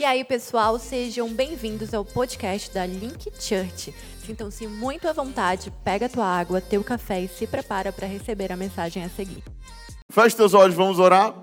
[0.00, 3.92] E aí, pessoal, sejam bem-vindos ao podcast da Link Church.
[4.24, 8.56] Sintam-se muito à vontade, pega tua água, teu café e se prepara para receber a
[8.56, 9.42] mensagem a seguir.
[10.08, 11.34] Feche teus olhos, vamos orar.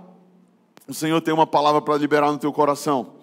[0.87, 3.15] O Senhor tem uma palavra para liberar no teu coração.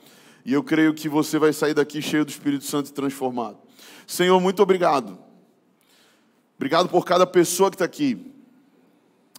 [0.45, 3.57] E eu creio que você vai sair daqui cheio do Espírito Santo e transformado.
[4.07, 5.19] Senhor, muito obrigado.
[6.57, 8.31] Obrigado por cada pessoa que está aqui.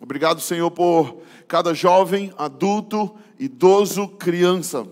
[0.02, 4.88] Obrigado, Senhor, por cada jovem, adulto, idoso, criança.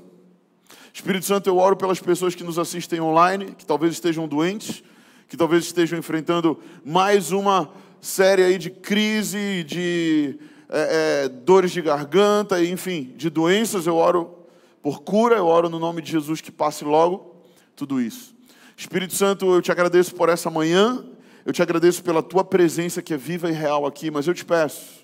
[0.93, 4.83] Espírito Santo, eu oro pelas pessoas que nos assistem online, que talvez estejam doentes,
[5.27, 10.37] que talvez estejam enfrentando mais uma série aí de crise, de
[10.69, 13.87] é, é, dores de garganta, enfim, de doenças.
[13.87, 14.45] Eu oro
[14.81, 17.35] por cura, eu oro no nome de Jesus que passe logo
[17.75, 18.35] tudo isso.
[18.75, 21.05] Espírito Santo, eu te agradeço por essa manhã,
[21.45, 24.43] eu te agradeço pela tua presença que é viva e real aqui, mas eu te
[24.43, 25.01] peço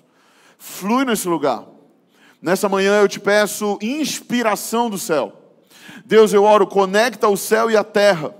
[0.58, 1.64] flui nesse lugar.
[2.42, 5.47] Nessa manhã eu te peço inspiração do céu.
[6.04, 8.34] Deus, eu oro, conecta o céu e a terra.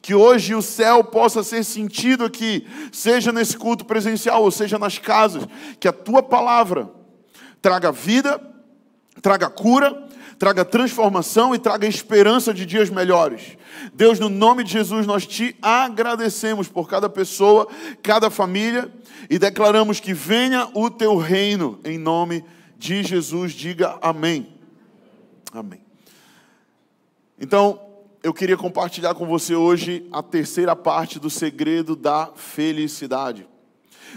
[0.00, 4.98] Que hoje o céu possa ser sentido aqui, seja nesse culto presencial ou seja nas
[4.98, 5.46] casas.
[5.78, 6.90] Que a tua palavra
[7.60, 8.40] traga vida,
[9.20, 10.08] traga cura,
[10.42, 13.56] traga transformação e traga esperança de dias melhores.
[13.94, 17.68] Deus, no nome de Jesus, nós te agradecemos por cada pessoa,
[18.02, 18.92] cada família
[19.30, 22.44] e declaramos que venha o teu reino em nome
[22.76, 23.52] de Jesus.
[23.52, 24.48] Diga amém.
[25.52, 25.91] Amém.
[27.42, 27.80] Então,
[28.22, 33.44] eu queria compartilhar com você hoje a terceira parte do segredo da felicidade.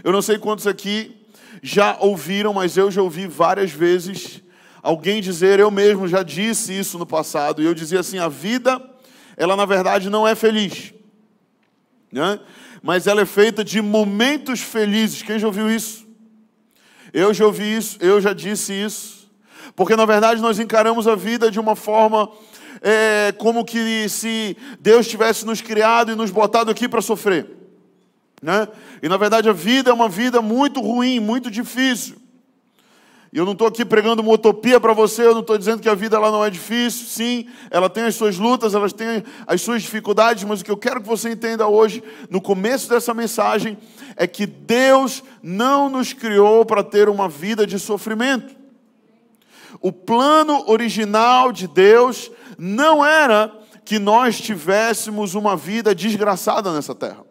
[0.04, 1.26] Eu não sei quantos aqui
[1.64, 4.44] já ouviram, mas eu já ouvi várias vezes
[4.84, 8.80] alguém dizer, eu mesmo já disse isso no passado, e eu dizia assim: a vida,
[9.36, 10.94] ela na verdade não é feliz.
[12.12, 12.40] Né?
[12.84, 15.24] mas ela é feita de momentos felizes.
[15.24, 16.06] Quem já ouviu isso?
[17.12, 19.28] Eu já ouvi isso, eu já disse isso.
[19.76, 22.30] Porque na verdade nós encaramos a vida de uma forma
[22.82, 27.48] é, como que se Deus tivesse nos criado e nos botado aqui para sofrer.
[28.42, 28.68] Né?
[29.02, 32.18] E na verdade a vida é uma vida muito ruim, muito difícil.
[33.36, 35.90] E eu não estou aqui pregando uma utopia para você, eu não estou dizendo que
[35.90, 37.06] a vida ela não é difícil.
[37.06, 40.78] Sim, ela tem as suas lutas, elas têm as suas dificuldades, mas o que eu
[40.78, 43.78] quero que você entenda hoje, no começo dessa mensagem,
[44.16, 48.56] é que Deus não nos criou para ter uma vida de sofrimento.
[49.82, 53.52] O plano original de Deus não era
[53.84, 57.24] que nós tivéssemos uma vida desgraçada nessa terra.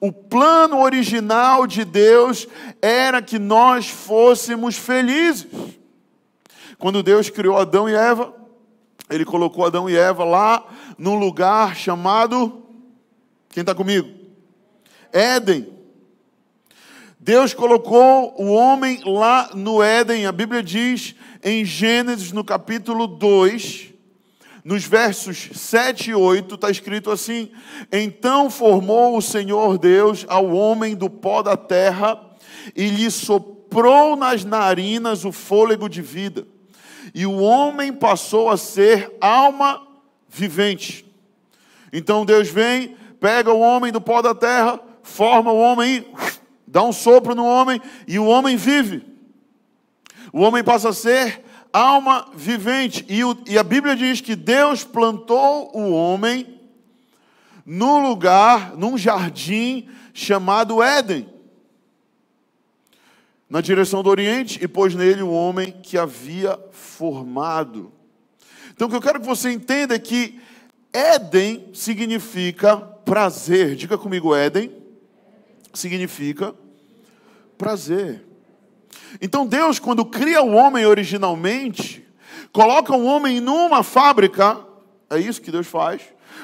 [0.00, 2.48] O plano original de Deus
[2.82, 5.46] era que nós fôssemos felizes.
[6.78, 8.34] Quando Deus criou Adão e Eva,
[9.08, 10.66] Ele colocou Adão e Eva lá
[10.98, 12.64] num lugar chamado.
[13.50, 14.08] Quem está comigo?
[15.12, 15.72] Éden.
[17.18, 23.95] Deus colocou o homem lá no Éden, a Bíblia diz em Gênesis, no capítulo 2,
[24.66, 27.52] nos versos 7 e 8 está escrito assim:
[27.92, 32.20] Então formou o Senhor Deus ao homem do pó da terra
[32.74, 36.48] e lhe soprou nas narinas o fôlego de vida,
[37.14, 39.86] e o homem passou a ser alma
[40.28, 41.06] vivente.
[41.92, 46.12] Então Deus vem, pega o homem do pó da terra, forma o homem,
[46.66, 49.06] dá um sopro no homem e o homem vive.
[50.32, 51.45] O homem passa a ser
[51.76, 53.04] alma vivente.
[53.08, 56.60] E, o, e a Bíblia diz que Deus plantou o homem
[57.64, 61.28] no lugar, num jardim chamado Éden,
[63.50, 67.92] na direção do Oriente, e pôs nele o homem que havia formado.
[68.72, 70.40] Então, o que eu quero que você entenda é que
[70.92, 73.74] Éden significa prazer.
[73.74, 74.72] Diga comigo, Éden
[75.74, 76.54] significa
[77.58, 78.24] prazer.
[79.20, 82.06] Então Deus, quando cria o homem originalmente,
[82.52, 84.58] coloca o homem numa fábrica,
[85.10, 86.02] é isso que Deus faz.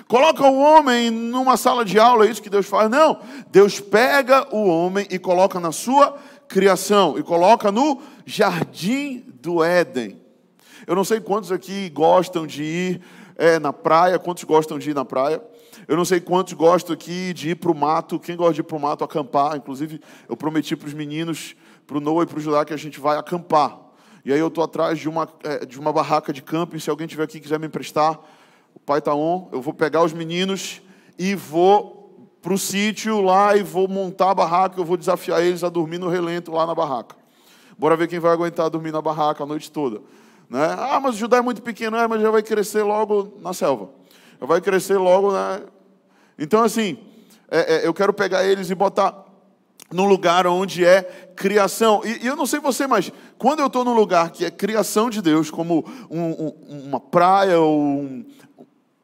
[0.09, 2.91] Coloca o homem numa sala de aula, é isso que Deus faz.
[2.91, 6.16] Não, Deus pega o homem e coloca na sua
[6.49, 10.21] criação, e coloca no jardim do Éden.
[10.87, 13.00] Eu não sei quantos aqui gostam de ir
[13.37, 15.43] é, na praia, quantos gostam de ir na praia.
[15.88, 18.19] Eu não sei quantos gostam aqui de ir para o mato.
[18.19, 19.56] Quem gosta de ir para o mato acampar?
[19.56, 21.56] Inclusive, eu prometi para os meninos
[21.87, 23.79] para o Noah e para o Judá que a gente vai acampar.
[24.25, 27.06] E aí eu estou atrás de uma, é, de uma barraca de camping, se alguém
[27.06, 28.19] tiver aqui e quiser me emprestar,
[28.75, 30.81] o pai está on, eu vou pegar os meninos
[31.19, 32.02] e vou
[32.40, 35.99] para o sítio lá e vou montar a barraca, eu vou desafiar eles a dormir
[35.99, 37.17] no relento lá na barraca.
[37.79, 40.00] Bora ver quem vai aguentar dormir na barraca a noite toda.
[40.49, 40.76] Né?
[40.78, 43.90] Ah, mas o Judá é muito pequeno, é, mas já vai crescer logo na selva.
[44.40, 45.62] Já vai crescer logo, né?
[46.38, 46.99] Então, assim,
[47.50, 49.25] é, é, eu quero pegar eles e botar
[49.93, 51.03] no lugar onde é
[51.37, 52.03] criação.
[52.05, 55.11] E, e, eu não sei você, mas quando eu estou num lugar que é criação
[55.11, 56.53] de Deus, como um, um,
[56.87, 58.25] uma praia ou um,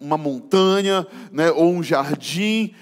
[0.00, 2.75] uma montanha, né, ou um jardim,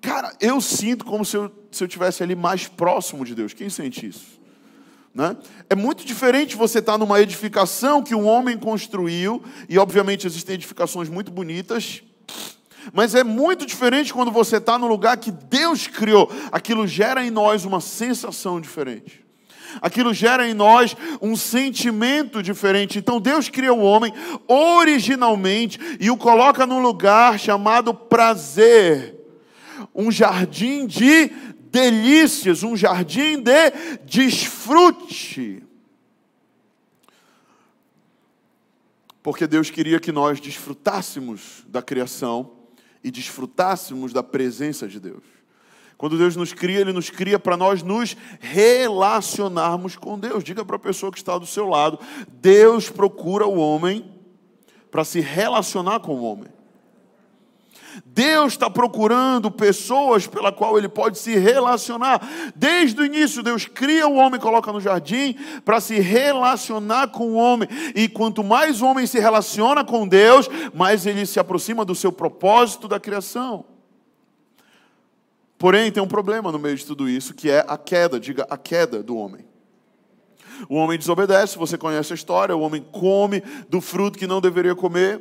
[0.00, 3.52] cara, eu sinto como se eu, se eu tivesse ali mais próximo de Deus.
[3.52, 4.34] Quem sente isso?
[5.14, 5.36] Né?
[5.70, 11.08] É muito diferente você estar numa edificação que um homem construiu, e obviamente existem edificações
[11.08, 12.02] muito bonitas,
[12.92, 16.30] mas é muito diferente quando você está no lugar que Deus criou.
[16.52, 19.24] Aquilo gera em nós uma sensação diferente.
[19.80, 22.98] Aquilo gera em nós um sentimento diferente.
[22.98, 24.12] Então Deus cria o homem
[24.46, 29.14] originalmente e o coloca num lugar chamado prazer.
[29.94, 31.28] Um jardim de
[31.70, 33.72] delícias, um jardim de
[34.04, 35.62] desfrute.
[39.22, 42.63] Porque Deus queria que nós desfrutássemos da criação
[43.04, 45.22] e desfrutássemos da presença de Deus.
[45.96, 50.42] Quando Deus nos cria, Ele nos cria para nós nos relacionarmos com Deus.
[50.42, 52.00] Diga para a pessoa que está do seu lado:
[52.40, 54.10] Deus procura o homem
[54.90, 56.53] para se relacionar com o homem.
[58.04, 62.20] Deus está procurando pessoas pela qual ele pode se relacionar.
[62.54, 67.34] Desde o início, Deus cria o homem, coloca no jardim para se relacionar com o
[67.34, 67.68] homem.
[67.94, 72.12] E quanto mais o homem se relaciona com Deus, mais ele se aproxima do seu
[72.12, 73.64] propósito da criação.
[75.58, 78.56] Porém, tem um problema no meio de tudo isso, que é a queda, diga a
[78.56, 79.46] queda do homem.
[80.68, 84.74] O homem desobedece, você conhece a história, o homem come do fruto que não deveria
[84.74, 85.20] comer.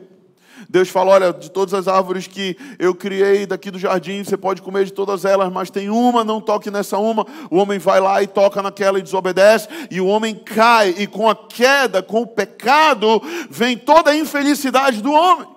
[0.70, 4.62] Deus fala: olha, de todas as árvores que eu criei daqui do jardim, você pode
[4.62, 7.26] comer de todas elas, mas tem uma, não toque nessa uma.
[7.50, 11.30] O homem vai lá e toca naquela e desobedece, e o homem cai, e com
[11.30, 15.48] a queda, com o pecado, vem toda a infelicidade do homem.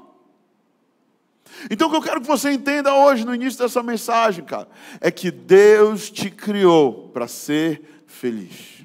[1.70, 4.68] Então, o que eu quero que você entenda hoje, no início dessa mensagem, cara,
[5.00, 8.75] é que Deus te criou para ser feliz.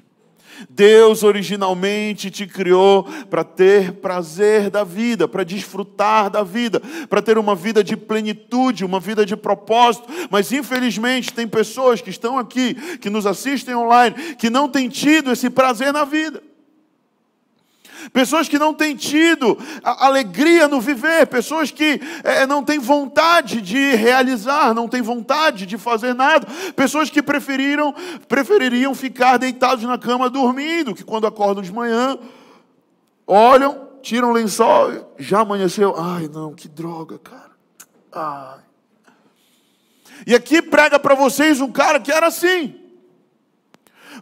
[0.68, 7.38] Deus originalmente te criou para ter prazer da vida, para desfrutar da vida, para ter
[7.38, 10.06] uma vida de plenitude, uma vida de propósito.
[10.30, 15.32] Mas infelizmente tem pessoas que estão aqui, que nos assistem online, que não têm tido
[15.32, 16.51] esse prazer na vida.
[18.12, 23.94] Pessoas que não têm tido alegria no viver, pessoas que é, não têm vontade de
[23.94, 27.94] realizar, não têm vontade de fazer nada, pessoas que preferiram,
[28.28, 32.18] prefeririam ficar deitados na cama dormindo, que quando acordam de manhã,
[33.26, 37.52] olham, tiram o lençol, já amanheceu, ai não, que droga, cara.
[38.12, 38.60] Ai.
[40.26, 42.81] E aqui prega para vocês um cara que era assim.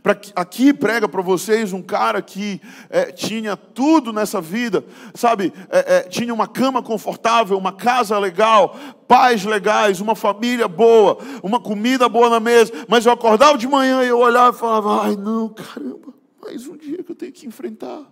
[0.02, 4.82] Pra, aqui prega para vocês um cara que é, tinha tudo nessa vida,
[5.14, 5.52] sabe?
[5.68, 8.76] É, é, tinha uma cama confortável, uma casa legal,
[9.06, 12.72] pais legais, uma família boa, uma comida boa na mesa.
[12.88, 16.76] Mas eu acordava de manhã e eu olhava e falava: ai, não, caramba, mais um
[16.76, 18.02] dia que eu tenho que enfrentar.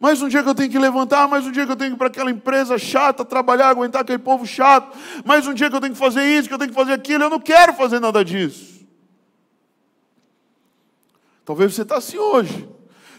[0.00, 1.96] Mais um dia que eu tenho que levantar, mais um dia que eu tenho que
[1.96, 5.80] ir para aquela empresa chata, trabalhar, aguentar aquele povo chato, mais um dia que eu
[5.80, 8.24] tenho que fazer isso, que eu tenho que fazer aquilo, eu não quero fazer nada
[8.24, 8.77] disso.
[11.48, 12.68] Talvez você está assim hoje.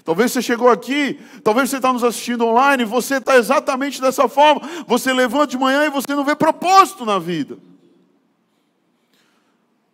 [0.05, 4.61] Talvez você chegou aqui, talvez você está nos assistindo online, você está exatamente dessa forma.
[4.85, 7.57] Você levanta de manhã e você não vê propósito na vida.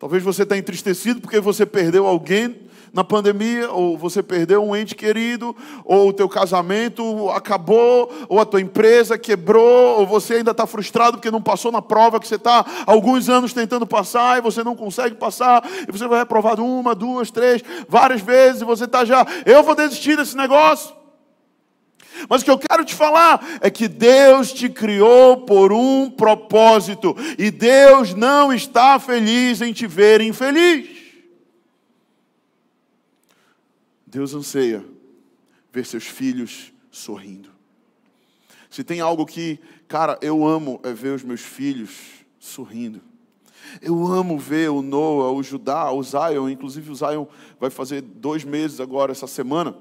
[0.06, 2.56] Talvez você está entristecido porque você perdeu alguém
[2.94, 8.46] na pandemia, ou você perdeu um ente querido, ou o teu casamento acabou, ou a
[8.46, 12.36] tua empresa quebrou, ou você ainda está frustrado porque não passou na prova que você
[12.36, 16.94] está alguns anos tentando passar e você não consegue passar, e você vai reprovado uma,
[16.94, 21.05] duas, três, várias vezes, e você está já, eu vou desistir desse negócio.
[22.30, 27.16] Mas o que eu quero te falar é que Deus te criou por um propósito,
[27.38, 30.90] e Deus não está feliz em te ver infeliz.
[34.06, 34.86] Deus anseia
[35.74, 37.50] ver seus filhos sorrindo.
[38.70, 41.92] Se tem algo que, cara, eu amo é ver os meus filhos
[42.40, 43.02] sorrindo.
[43.82, 47.26] Eu amo ver o Noah, o Judá, o Zion, inclusive o Zion
[47.60, 49.76] vai fazer dois meses agora, essa semana.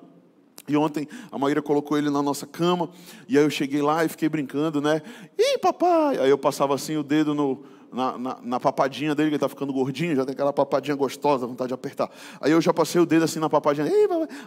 [0.66, 2.88] E ontem a Maíra colocou ele na nossa cama,
[3.28, 5.02] e aí eu cheguei lá e fiquei brincando, né?
[5.38, 6.18] Ih, papai!
[6.18, 9.48] Aí eu passava assim o dedo no, na, na, na, papadinha dele, que ele está
[9.48, 12.10] ficando gordinho, já tem aquela papadinha gostosa, vontade de apertar.
[12.40, 13.86] Aí eu já passei o dedo assim na papadinha,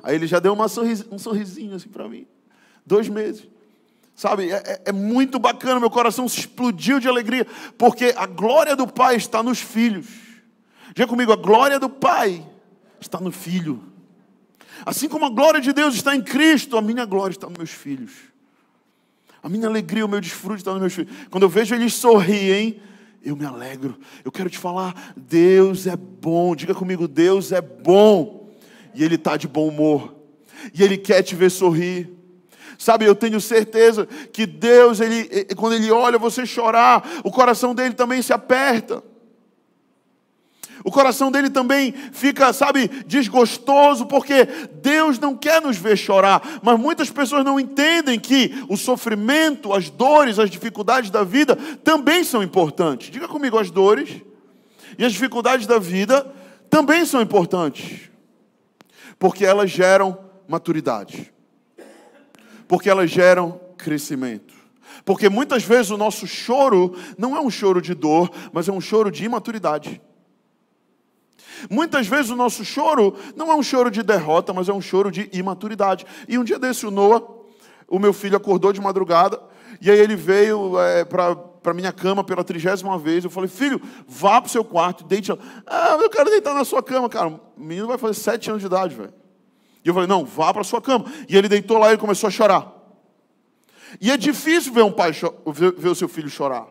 [0.02, 2.26] aí ele já deu uma sorris, um sorrisinho assim para mim.
[2.86, 3.48] Dois meses.
[4.16, 7.46] Sabe, é, é, é muito bacana, meu coração se explodiu de alegria,
[7.78, 10.08] porque a glória do Pai está nos filhos.
[10.96, 12.44] Diga comigo, a glória do Pai
[13.00, 13.84] está no Filho.
[14.86, 17.72] Assim como a glória de Deus está em Cristo, a minha glória está nos meus
[17.72, 18.12] filhos.
[19.42, 21.16] A minha alegria, o meu desfrute está nos meus filhos.
[21.30, 22.82] Quando eu vejo eles sorrirem,
[23.24, 23.98] eu me alegro.
[24.24, 26.56] Eu quero te falar, Deus é bom.
[26.56, 28.50] Diga comigo, Deus é bom.
[28.94, 30.16] E Ele está de bom humor.
[30.74, 32.10] E Ele quer te ver sorrir.
[32.78, 37.96] Sabe, eu tenho certeza que Deus, ele, quando Ele olha você chorar, o coração dele
[37.96, 39.04] também se aperta.
[40.84, 44.46] O coração dele também fica, sabe, desgostoso, porque
[44.82, 46.60] Deus não quer nos ver chorar.
[46.62, 52.24] Mas muitas pessoas não entendem que o sofrimento, as dores, as dificuldades da vida também
[52.24, 53.10] são importantes.
[53.10, 54.22] Diga comigo, as dores
[54.98, 56.32] e as dificuldades da vida
[56.70, 58.10] também são importantes.
[59.20, 60.18] Porque elas geram
[60.48, 61.34] maturidade.
[62.68, 64.54] Porque elas geram crescimento.
[65.04, 68.82] Porque muitas vezes o nosso choro não é um choro de dor, mas é um
[68.82, 70.02] choro de imaturidade.
[71.70, 75.12] Muitas vezes o nosso choro não é um choro de derrota, mas é um choro
[75.12, 76.06] de imaturidade.
[76.28, 77.24] E um dia desse, o Noah,
[77.88, 79.40] o meu filho, acordou de madrugada,
[79.82, 83.24] e aí ele veio é, para minha cama pela trigésima vez.
[83.24, 85.32] Eu falei, filho, vá para o seu quarto, deite.
[85.66, 87.28] Ah, eu quero deitar na sua cama, cara.
[87.30, 89.14] O menino vai fazer sete anos de idade, velho.
[89.84, 91.06] E eu falei, não, vá para a sua cama.
[91.30, 92.74] E ele deitou lá e começou a chorar.
[94.02, 96.68] E é difícil ver um pai ver, ver o seu filho chorar.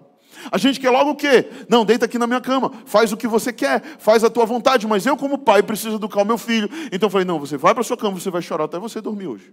[0.51, 1.49] A gente quer logo o quê?
[1.69, 4.87] Não, deita aqui na minha cama, faz o que você quer, faz a tua vontade,
[4.87, 6.69] mas eu, como pai, preciso educar o meu filho.
[6.93, 9.27] Então eu falei: não, você vai para sua cama, você vai chorar até você dormir
[9.27, 9.53] hoje.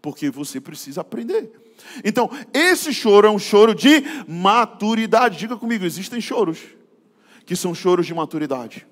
[0.00, 1.50] Porque você precisa aprender.
[2.04, 5.38] Então, esse choro é um choro de maturidade.
[5.38, 6.58] Diga comigo: existem choros
[7.44, 8.86] que são choros de maturidade.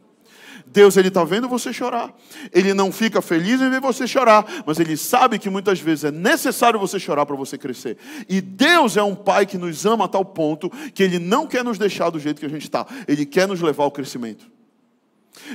[0.75, 2.13] Deus ele está vendo você chorar.
[2.53, 6.11] Ele não fica feliz em ver você chorar, mas ele sabe que muitas vezes é
[6.11, 7.97] necessário você chorar para você crescer.
[8.29, 11.63] E Deus é um pai que nos ama a tal ponto que ele não quer
[11.63, 12.85] nos deixar do jeito que a gente está.
[13.07, 14.47] Ele quer nos levar ao crescimento.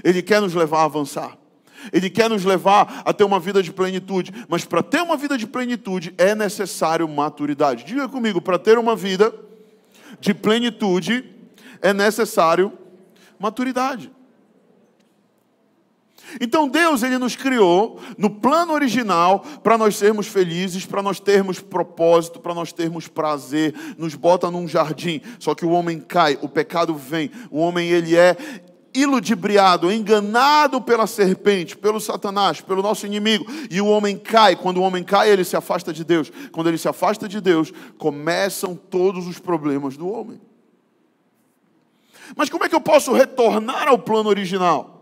[0.05, 1.37] Ele quer nos levar a avançar.
[1.91, 4.31] Ele quer nos levar a ter uma vida de plenitude.
[4.47, 7.83] Mas para ter uma vida de plenitude é necessário maturidade.
[7.83, 9.33] Diga comigo, para ter uma vida
[10.21, 11.25] de plenitude
[11.81, 12.71] é necessário
[13.37, 14.09] maturidade.
[16.39, 21.59] Então Deus ele nos criou no plano original para nós sermos felizes, para nós termos
[21.59, 25.21] propósito, para nós termos prazer, nos bota num jardim.
[25.39, 28.35] Só que o homem cai, o pecado vem, o homem ele é
[28.93, 34.55] iludibriado, enganado pela serpente, pelo Satanás, pelo nosso inimigo, e o homem cai.
[34.55, 36.31] Quando o homem cai, ele se afasta de Deus.
[36.51, 40.41] Quando ele se afasta de Deus, começam todos os problemas do homem.
[42.35, 44.98] Mas como é que eu posso retornar ao plano original?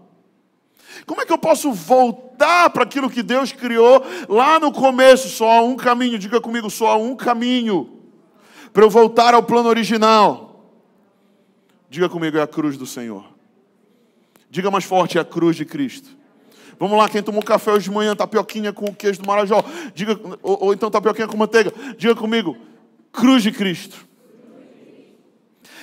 [1.05, 5.29] Como é que eu posso voltar para aquilo que Deus criou lá no começo?
[5.29, 7.97] Só há um caminho, diga comigo, só há um caminho
[8.73, 10.47] para eu voltar ao plano original.
[11.89, 13.25] Diga comigo, é a cruz do Senhor.
[14.49, 16.09] Diga mais forte, é a cruz de Cristo.
[16.79, 19.63] Vamos lá, quem tomou café hoje de manhã, tapioquinha com queijo do Marajó.
[19.95, 21.73] Diga, ou, ou então tapioquinha com manteiga.
[21.97, 22.55] Diga comigo,
[23.11, 24.05] cruz de Cristo.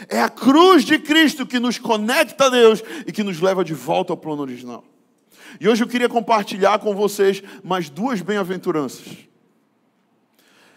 [0.09, 3.75] É a cruz de Cristo que nos conecta a Deus e que nos leva de
[3.75, 4.85] volta ao plano original.
[5.61, 9.04] E hoje eu queria compartilhar com vocês mais duas bem-aventuranças.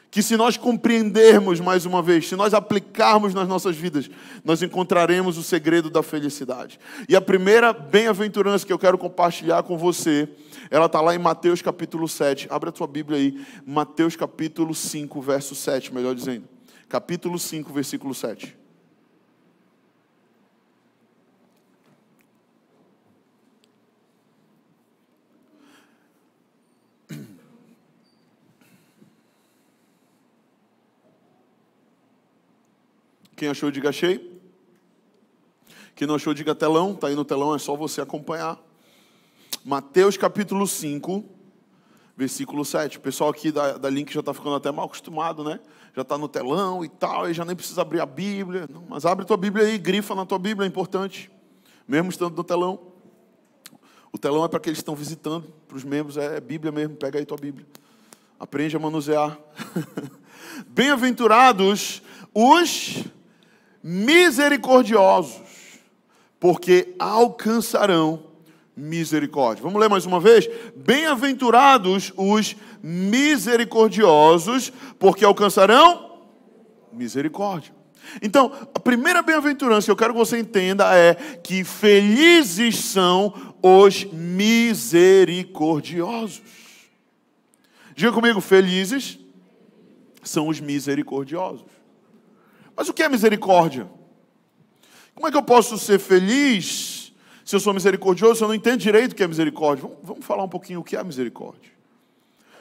[0.09, 4.09] Que se nós compreendermos mais uma vez, se nós aplicarmos nas nossas vidas,
[4.43, 6.79] nós encontraremos o segredo da felicidade.
[7.09, 10.27] E a primeira bem-aventurança que eu quero compartilhar com você,
[10.71, 12.47] ela está lá em Mateus capítulo 7.
[12.49, 16.45] Abre a tua Bíblia aí, Mateus capítulo 5, verso 7, melhor dizendo.
[16.87, 18.66] Capítulo 5, versículo 7.
[33.37, 34.41] Quem achou, diga achei.
[35.93, 36.93] Quem não achou, diga telão.
[36.93, 38.57] Está aí no telão, é só você acompanhar.
[39.63, 41.23] Mateus capítulo 5,
[42.17, 42.97] versículo 7.
[42.97, 45.59] O pessoal aqui da, da Link já está ficando até mal acostumado, né?
[45.95, 48.67] Já está no telão e tal, e já nem precisa abrir a Bíblia.
[48.73, 51.29] Não, mas abre tua Bíblia aí, grifa na tua Bíblia, é importante.
[51.87, 52.79] Mesmo estando no telão.
[54.11, 57.19] O telão é para aqueles que estão visitando, para os membros é Bíblia mesmo, pega
[57.19, 57.67] aí tua Bíblia.
[58.39, 59.37] Aprende a manusear.
[60.69, 62.01] Bem-aventurados
[62.33, 63.05] os
[63.87, 65.41] misericordiosos,
[66.41, 68.27] porque alcançarão
[68.75, 69.63] misericórdia.
[69.63, 70.49] Vamos ler mais uma vez?
[70.75, 76.17] Bem-aventurados os misericordiosos, porque alcançarão
[76.91, 77.73] misericórdia.
[78.21, 84.03] Então, a primeira bem-aventurança que eu quero que você entenda é que felizes são os
[84.03, 86.41] misericordiosos.
[87.95, 89.17] Diga comigo, felizes
[90.23, 91.63] são os misericordiosos.
[92.77, 93.89] Mas o que é misericórdia?
[95.15, 97.11] Como é que eu posso ser feliz
[97.43, 99.81] se eu sou misericordioso, se eu não entendo direito o que é misericórdia?
[99.81, 101.71] Vamos, vamos falar um pouquinho o que é misericórdia.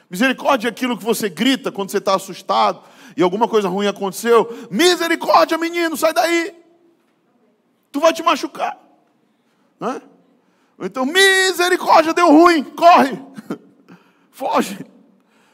[0.09, 2.81] Misericórdia é aquilo que você grita quando você está assustado
[3.15, 4.67] e alguma coisa ruim aconteceu.
[4.71, 6.55] Misericórdia, menino, sai daí.
[7.91, 8.75] Tu vai te machucar.
[9.79, 10.01] Né?
[10.79, 13.21] Então, misericórdia, deu ruim, corre,
[14.31, 14.79] foge.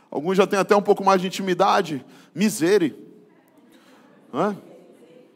[0.10, 2.06] Alguns já têm até um pouco mais de intimidade.
[2.34, 3.03] Misere.
[4.34, 4.58] Né?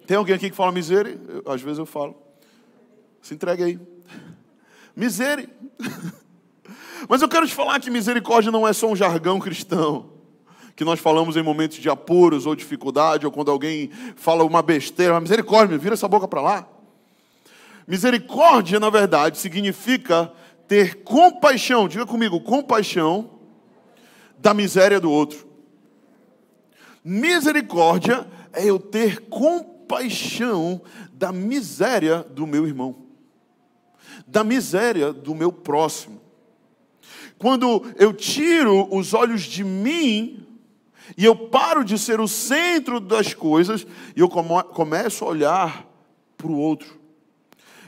[0.08, 1.20] Tem alguém aqui que fala misere?
[1.28, 2.16] Eu, às vezes eu falo.
[3.22, 3.80] Se entregue aí.
[4.96, 5.48] Misere.
[7.08, 10.18] Mas eu quero te falar que misericórdia não é só um jargão cristão
[10.76, 15.20] que nós falamos em momentos de apuros ou dificuldade, ou quando alguém fala uma besteira,
[15.20, 16.68] misericórdia, vira essa boca para lá.
[17.88, 20.32] Misericórdia, na verdade, significa
[20.68, 23.40] ter compaixão, diga comigo, compaixão
[24.38, 25.48] da miséria do outro.
[27.04, 32.96] Misericórdia é eu ter compaixão da miséria do meu irmão,
[34.26, 36.22] da miséria do meu próximo.
[37.38, 40.46] Quando eu tiro os olhos de mim
[41.16, 43.86] e eu paro de ser o centro das coisas
[44.16, 45.88] e eu começo a olhar
[46.36, 47.00] para o outro.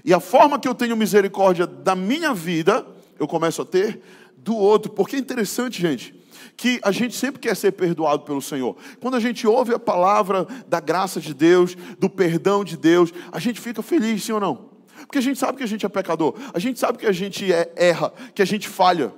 [0.03, 2.85] E a forma que eu tenho misericórdia da minha vida,
[3.19, 4.01] eu começo a ter
[4.37, 4.91] do outro.
[4.91, 6.15] Porque é interessante, gente,
[6.59, 8.75] que a gente sempre quer ser perdoado pelo Senhor.
[8.99, 13.39] Quando a gente ouve a palavra da graça de Deus, do perdão de Deus, a
[13.39, 14.69] gente fica feliz, sim ou não?
[15.05, 17.49] Porque a gente sabe que a gente é pecador, a gente sabe que a gente
[17.49, 19.13] é, erra, que a gente falha.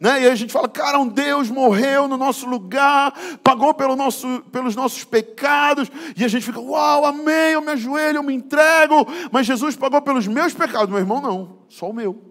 [0.00, 0.22] Né?
[0.22, 4.42] E aí a gente fala, cara, um Deus morreu no nosso lugar, pagou pelo nosso,
[4.50, 9.06] pelos nossos pecados, e a gente fica, uau, amém, eu me ajoelho, eu me entrego,
[9.30, 12.29] mas Jesus pagou pelos meus pecados, meu irmão não, só o meu.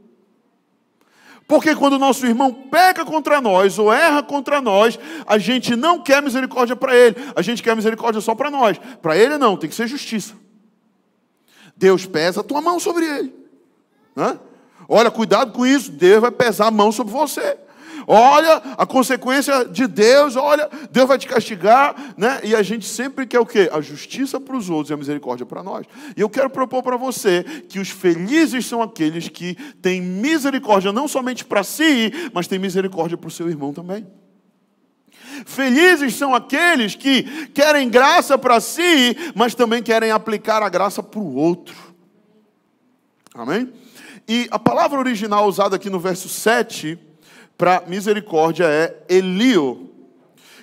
[1.49, 5.99] Porque quando o nosso irmão peca contra nós ou erra contra nós, a gente não
[5.99, 8.79] quer misericórdia para ele, a gente quer misericórdia só para nós.
[9.01, 10.35] Para ele não, tem que ser justiça.
[11.75, 13.33] Deus pesa a tua mão sobre ele.
[14.15, 14.39] Né?
[14.87, 17.57] Olha, cuidado com isso, Deus vai pesar a mão sobre você.
[18.11, 22.39] Olha a consequência de Deus, olha, Deus vai te castigar, né?
[22.43, 23.69] E a gente sempre quer o quê?
[23.71, 25.85] A justiça para os outros e a misericórdia para nós.
[26.17, 31.07] E eu quero propor para você que os felizes são aqueles que têm misericórdia não
[31.07, 34.07] somente para si, mas têm misericórdia para o seu irmão também.
[35.45, 41.19] Felizes são aqueles que querem graça para si, mas também querem aplicar a graça para
[41.19, 41.75] o outro.
[43.35, 43.71] Amém?
[44.27, 46.97] E a palavra original usada aqui no verso 7
[47.59, 49.89] para misericórdia é elio,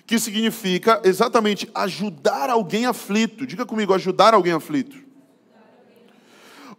[0.07, 3.47] que significa exatamente ajudar alguém aflito.
[3.47, 4.97] Diga comigo, ajudar alguém aflito.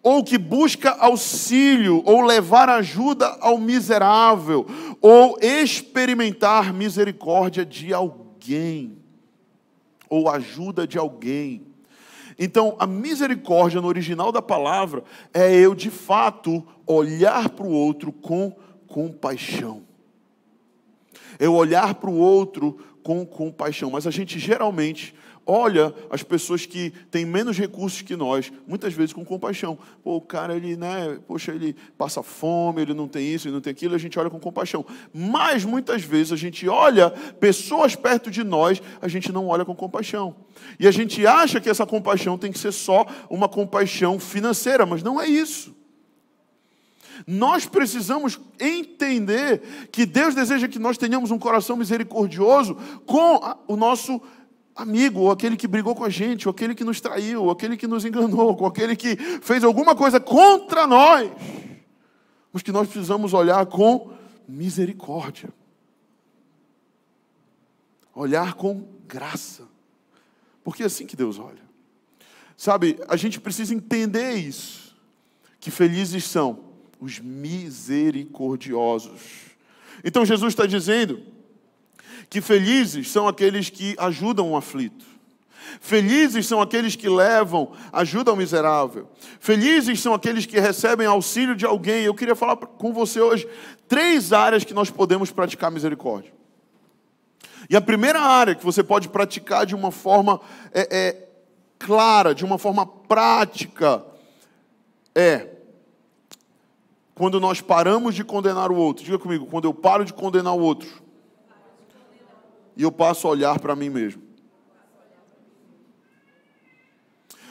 [0.02, 4.66] Ou que busca auxílio, ou levar ajuda ao miserável,
[5.00, 8.98] ou experimentar misericórdia de alguém,
[10.10, 11.62] ou ajuda de alguém.
[12.40, 18.12] Então, a misericórdia no original da palavra é eu, de fato, olhar para o outro
[18.12, 18.52] com
[18.88, 19.87] compaixão.
[21.40, 23.90] Eu olhar para o outro com compaixão.
[23.90, 25.16] Mas a gente geralmente
[25.48, 29.80] olha as pessoas que têm menos recursos que nós, muitas vezes com compaixão.
[30.04, 33.62] Pô, o cara, ele, né, poxa, ele passa fome, ele não tem isso, ele não
[33.62, 34.86] tem aquilo, a gente olha com compaixão.
[35.14, 39.74] Mas muitas vezes a gente olha pessoas perto de nós, a gente não olha com
[39.74, 40.36] compaixão.
[40.78, 45.02] E a gente acha que essa compaixão tem que ser só uma compaixão financeira, mas
[45.02, 45.77] não é isso.
[47.26, 52.76] Nós precisamos entender que Deus deseja que nós tenhamos um coração misericordioso
[53.06, 54.22] com o nosso
[54.76, 57.76] amigo, ou aquele que brigou com a gente, ou aquele que nos traiu, ou aquele
[57.76, 61.32] que nos enganou, ou aquele que fez alguma coisa contra nós.
[62.54, 64.12] Mas que nós precisamos olhar com
[64.48, 65.50] misericórdia.
[68.14, 69.64] Olhar com graça.
[70.64, 71.66] Porque é assim que Deus olha.
[72.56, 74.96] Sabe, a gente precisa entender isso.
[75.60, 76.67] Que felizes são
[77.00, 79.22] os misericordiosos.
[80.04, 81.22] Então Jesus está dizendo
[82.30, 85.06] que felizes são aqueles que ajudam o aflito.
[85.82, 89.10] Felizes são aqueles que levam ajuda ao miserável.
[89.40, 92.04] Felizes são aqueles que recebem auxílio de alguém.
[92.04, 93.48] Eu queria falar com você hoje
[93.88, 96.32] três áreas que nós podemos praticar misericórdia.
[97.70, 100.40] E a primeira área que você pode praticar de uma forma
[100.74, 101.28] é, é,
[101.78, 104.06] clara, de uma forma prática,
[105.14, 105.57] é
[107.18, 109.04] quando nós paramos de condenar o outro.
[109.04, 110.88] Diga comigo, quando eu paro de condenar o outro
[112.76, 114.22] e eu passo a olhar para mim mesmo.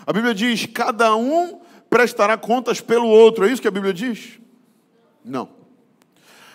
[0.06, 3.44] A Bíblia diz: cada um prestará contas pelo outro.
[3.44, 4.38] É isso que a Bíblia diz?
[5.24, 5.48] Não.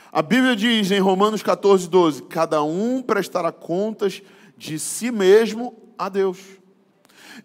[0.09, 4.21] A Bíblia diz em Romanos 14, 12: cada um prestará contas
[4.55, 6.39] de si mesmo a Deus.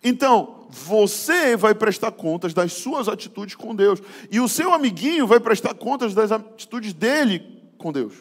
[0.04, 5.40] Então, você vai prestar contas das suas atitudes com Deus, e o seu amiguinho vai
[5.40, 8.14] prestar contas das atitudes dele com Deus.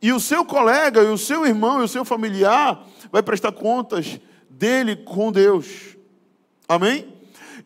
[0.00, 4.20] E o seu colega, e o seu irmão, e o seu familiar vai prestar contas
[4.50, 5.96] dele com Deus.
[6.68, 7.12] Amém?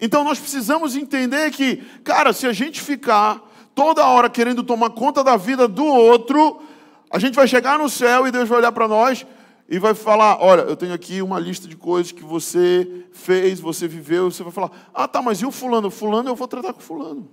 [0.01, 3.43] Então nós precisamos entender que, cara, se a gente ficar
[3.75, 6.63] toda hora querendo tomar conta da vida do outro,
[7.11, 9.27] a gente vai chegar no céu e Deus vai olhar para nós
[9.69, 13.87] e vai falar: Olha, eu tenho aqui uma lista de coisas que você fez, você
[13.87, 14.31] viveu.
[14.31, 15.91] Você vai falar: Ah, tá, mas e o fulano?
[15.91, 17.29] Fulano eu vou tratar com fulano.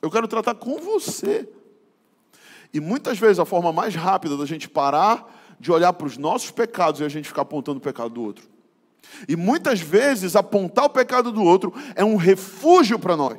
[0.00, 1.48] Eu quero tratar com você.
[2.72, 6.50] E muitas vezes a forma mais rápida da gente parar de olhar para os nossos
[6.50, 8.46] pecados e a gente ficar apontando o pecado do outro.
[9.26, 13.38] E muitas vezes apontar o pecado do outro é um refúgio para nós.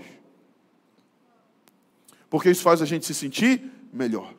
[2.29, 4.33] Porque isso faz a gente se sentir melhor.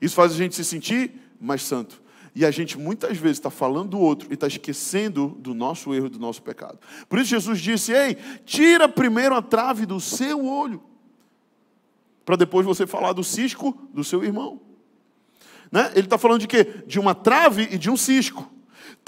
[0.00, 2.02] Isso faz a gente se sentir mais santo.
[2.34, 6.08] E a gente muitas vezes está falando do outro e está esquecendo do nosso erro,
[6.08, 6.78] do nosso pecado.
[7.08, 10.82] Por isso Jesus disse: Ei, tira primeiro a trave do seu olho,
[12.24, 14.60] para depois você falar do cisco do seu irmão.
[15.72, 15.90] Né?
[15.94, 16.82] Ele está falando de quê?
[16.86, 18.50] De uma trave e de um cisco.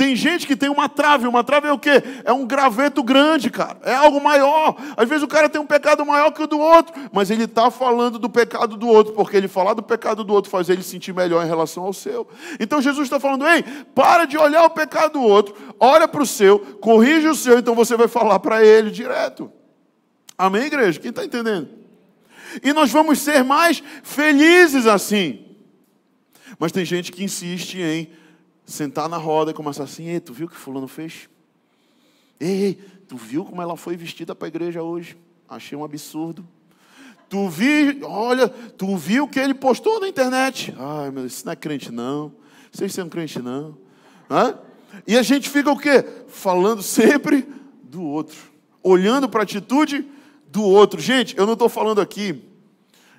[0.02, 2.02] Tem gente que tem uma trave, uma trave é o quê?
[2.24, 3.78] É um graveto grande, cara.
[3.84, 4.74] É algo maior.
[4.96, 7.70] Às vezes o cara tem um pecado maior que o do outro, mas ele está
[7.70, 11.14] falando do pecado do outro, porque ele falar do pecado do outro faz ele sentir
[11.14, 12.26] melhor em relação ao seu.
[12.58, 13.62] Então Jesus está falando, ei,
[13.94, 17.76] para de olhar o pecado do outro, olha para o seu, corrige o seu, então
[17.76, 19.52] você vai falar para ele direto.
[20.36, 20.98] Amém, igreja?
[20.98, 21.68] Quem está entendendo?
[22.60, 25.44] E nós vamos ser mais felizes assim.
[26.58, 28.20] Mas tem gente que insiste em
[28.72, 31.28] sentar na roda e começar assim: Ei, tu viu o que Fulano fez?
[32.40, 32.74] Ei,
[33.06, 35.16] tu viu como ela foi vestida para a igreja hoje?
[35.48, 36.46] Achei um absurdo.
[37.28, 40.74] Tu viu, olha, tu viu o que ele postou na internet?
[40.78, 42.32] Ai, meu Deus, isso não é crente, não.
[42.70, 43.76] Vocês são crente, não.
[44.30, 44.58] Hã?
[45.06, 46.04] E a gente fica o quê?
[46.28, 47.48] Falando sempre
[47.84, 48.36] do outro.
[48.82, 50.06] Olhando para a atitude
[50.48, 51.00] do outro.
[51.00, 52.42] Gente, eu não estou falando aqui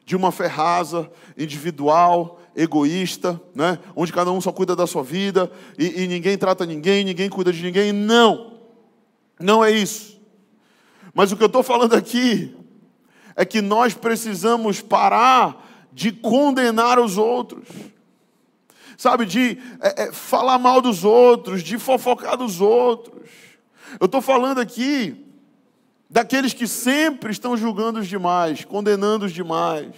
[0.06, 3.80] de uma ferraza individual, egoísta, né?
[3.96, 7.52] onde cada um só cuida da sua vida e, e ninguém trata ninguém, ninguém cuida
[7.52, 7.92] de ninguém.
[7.92, 8.60] Não,
[9.39, 10.22] não é isso.
[11.13, 12.56] Mas o que eu estou falando aqui
[13.36, 17.68] é que nós precisamos parar de condenar os outros,
[18.98, 23.30] sabe, de é, é, falar mal dos outros, de fofocar dos outros.
[24.00, 25.22] Eu estou falando aqui
[26.10, 29.94] daqueles que sempre estão julgando os demais, condenando os demais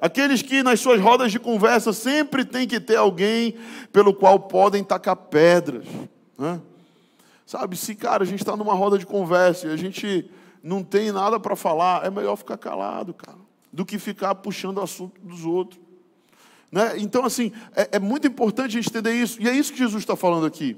[0.00, 3.54] Aqueles que nas suas rodas de conversa sempre tem que ter alguém
[3.92, 5.86] pelo qual podem tacar pedras.
[6.38, 6.60] Né?
[7.46, 10.30] Sabe, se, cara, a gente está numa roda de conversa e a gente
[10.62, 13.38] não tem nada para falar, é melhor ficar calado, cara,
[13.72, 15.80] do que ficar puxando o assunto dos outros.
[16.72, 16.94] Né?
[16.98, 19.40] Então, assim, é, é muito importante a gente entender isso.
[19.40, 20.76] E é isso que Jesus está falando aqui.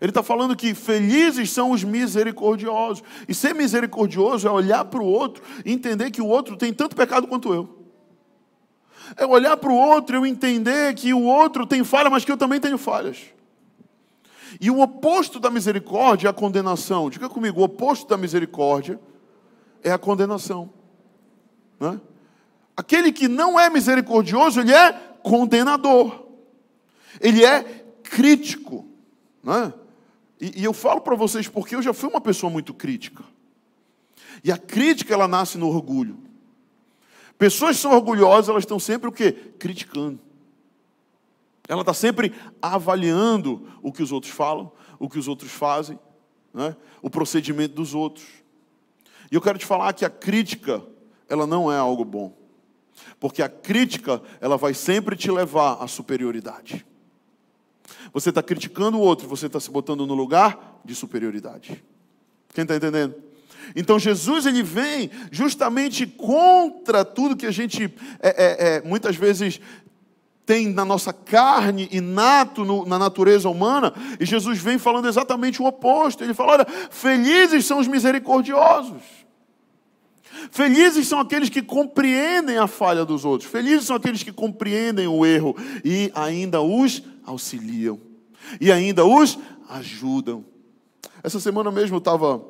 [0.00, 3.02] Ele está falando que felizes são os misericordiosos.
[3.28, 6.94] E ser misericordioso é olhar para o outro e entender que o outro tem tanto
[6.94, 7.86] pecado quanto eu.
[9.16, 12.36] É olhar para o outro e entender que o outro tem falha, mas que eu
[12.36, 13.18] também tenho falhas.
[14.60, 17.10] E o oposto da misericórdia é a condenação.
[17.10, 18.98] Diga comigo, o oposto da misericórdia
[19.82, 20.70] é a condenação.
[21.78, 22.00] Né?
[22.76, 26.26] Aquele que não é misericordioso, ele é condenador.
[27.20, 27.62] Ele é
[28.02, 28.86] crítico.
[29.42, 29.72] Né?
[30.40, 33.24] E, e eu falo para vocês porque eu já fui uma pessoa muito crítica.
[34.44, 36.18] E a crítica, ela nasce no orgulho.
[37.38, 39.32] Pessoas que são orgulhosas, elas estão sempre o quê?
[39.58, 40.20] Criticando.
[41.68, 45.98] Ela está sempre avaliando o que os outros falam, o que os outros fazem,
[46.54, 46.76] né?
[47.02, 48.26] o procedimento dos outros.
[49.30, 50.82] E eu quero te falar que a crítica,
[51.28, 52.32] ela não é algo bom.
[53.18, 56.85] Porque a crítica, ela vai sempre te levar à superioridade.
[58.12, 61.82] Você está criticando o outro, você está se botando no lugar de superioridade.
[62.54, 63.14] Quem está entendendo?
[63.74, 69.60] Então Jesus ele vem justamente contra tudo que a gente é, é, é, muitas vezes
[70.44, 75.66] tem na nossa carne, inato no, na natureza humana, e Jesus vem falando exatamente o
[75.66, 76.22] oposto.
[76.22, 79.02] Ele fala: olha, felizes são os misericordiosos.
[80.52, 83.50] Felizes são aqueles que compreendem a falha dos outros.
[83.50, 87.98] Felizes são aqueles que compreendem o erro e ainda os auxiliam.
[88.60, 90.44] E ainda os ajudam.
[91.22, 92.42] Essa semana mesmo eu estava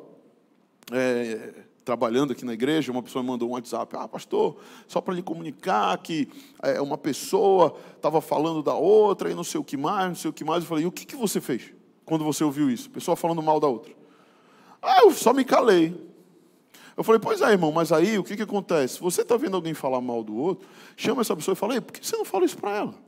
[0.91, 5.13] é, trabalhando aqui na igreja, uma pessoa me mandou um WhatsApp, ah, pastor, só para
[5.13, 6.29] lhe comunicar que
[6.61, 10.29] é, uma pessoa estava falando da outra e não sei o que mais, não sei
[10.29, 10.63] o que mais.
[10.63, 11.73] Eu falei, e o que, que você fez
[12.05, 12.89] quando você ouviu isso?
[12.89, 13.93] Pessoa falando mal da outra.
[14.81, 15.95] Ah, eu só me calei.
[16.95, 18.99] Eu falei, pois é, irmão, mas aí o que, que acontece?
[18.99, 22.05] Você está vendo alguém falar mal do outro, chama essa pessoa e fala, por que
[22.05, 23.06] você não fala isso para ela?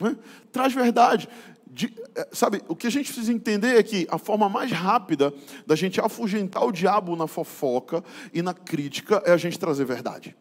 [0.00, 0.16] Né?
[0.52, 1.28] Traz verdade.
[1.66, 5.32] De, é, sabe, o que a gente precisa entender é que a forma mais rápida
[5.66, 10.34] da gente afugentar o diabo na fofoca e na crítica é a gente trazer verdade.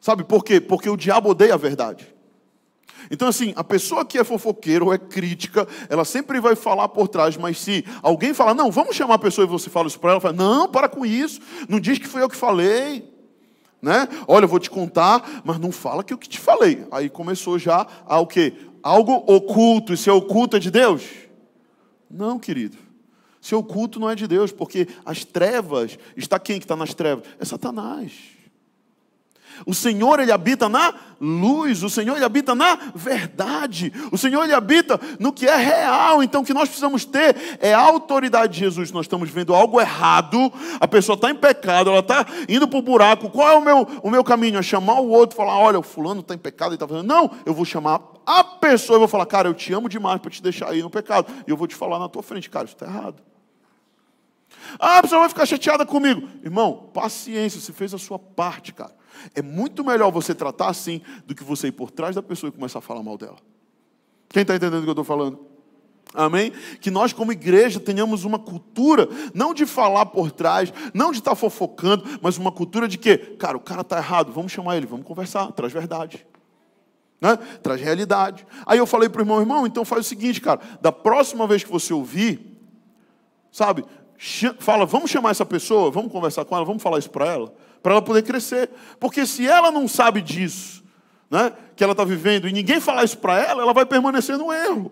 [0.00, 0.60] Sabe por quê?
[0.60, 2.14] Porque o diabo odeia a verdade.
[3.10, 7.08] Então, assim, a pessoa que é fofoqueira ou é crítica, ela sempre vai falar por
[7.08, 10.10] trás, mas se alguém fala, não, vamos chamar a pessoa e você fala isso para
[10.10, 13.13] ela, ela fala, não, para com isso, não diz que foi eu que falei.
[13.84, 14.08] Né?
[14.26, 16.86] Olha, eu vou te contar, mas não fala que eu que te falei.
[16.90, 18.54] Aí começou já a o quê?
[18.82, 21.04] Algo oculto, e é oculto é de Deus?
[22.10, 22.78] Não, querido.
[23.42, 26.94] Se é oculto não é de Deus, porque as trevas, está quem que está nas
[26.94, 27.26] trevas?
[27.38, 28.12] É Satanás.
[29.66, 34.52] O Senhor, Ele habita na luz, o Senhor, Ele habita na verdade, o Senhor, Ele
[34.52, 36.22] habita no que é real.
[36.22, 38.90] Então, o que nós precisamos ter é a autoridade de Jesus.
[38.90, 42.82] Nós estamos vendo algo errado, a pessoa está em pecado, ela está indo para o
[42.82, 43.30] buraco.
[43.30, 44.58] Qual é o meu, o meu caminho?
[44.58, 47.06] É chamar o outro, falar: olha, o fulano está em pecado e está fazendo.
[47.06, 50.30] Não, eu vou chamar a pessoa e vou falar: cara, eu te amo demais para
[50.30, 51.32] te deixar aí no pecado.
[51.46, 53.22] E eu vou te falar na tua frente, cara, isso está errado.
[54.78, 56.28] Ah, a pessoa vai ficar chateada comigo.
[56.42, 58.92] Irmão, paciência, você fez a sua parte, cara.
[59.34, 62.52] É muito melhor você tratar assim do que você ir por trás da pessoa e
[62.52, 63.38] começar a falar mal dela.
[64.28, 65.54] Quem está entendendo o que eu estou falando?
[66.12, 66.52] Amém?
[66.80, 71.32] Que nós, como igreja, tenhamos uma cultura, não de falar por trás, não de estar
[71.32, 74.86] tá fofocando, mas uma cultura de que, cara, o cara está errado, vamos chamar ele,
[74.86, 76.24] vamos conversar, traz verdade.
[77.20, 77.36] Né?
[77.62, 78.46] Traz realidade.
[78.64, 81.64] Aí eu falei para o irmão, irmão, então faz o seguinte, cara, da próxima vez
[81.64, 82.58] que você ouvir,
[83.50, 83.84] sabe,
[84.60, 87.52] fala, vamos chamar essa pessoa, vamos conversar com ela, vamos falar isso para ela
[87.84, 88.70] para ela poder crescer.
[88.98, 90.82] Porque se ela não sabe disso,
[91.30, 94.50] né, que ela está vivendo, e ninguém falar isso para ela, ela vai permanecer no
[94.50, 94.90] erro.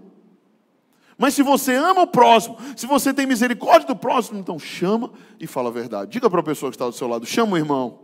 [1.16, 5.46] Mas se você ama o próximo, se você tem misericórdia do próximo, então chama e
[5.46, 6.10] fala a verdade.
[6.10, 8.00] Diga para a pessoa que está do seu lado: chama o irmão,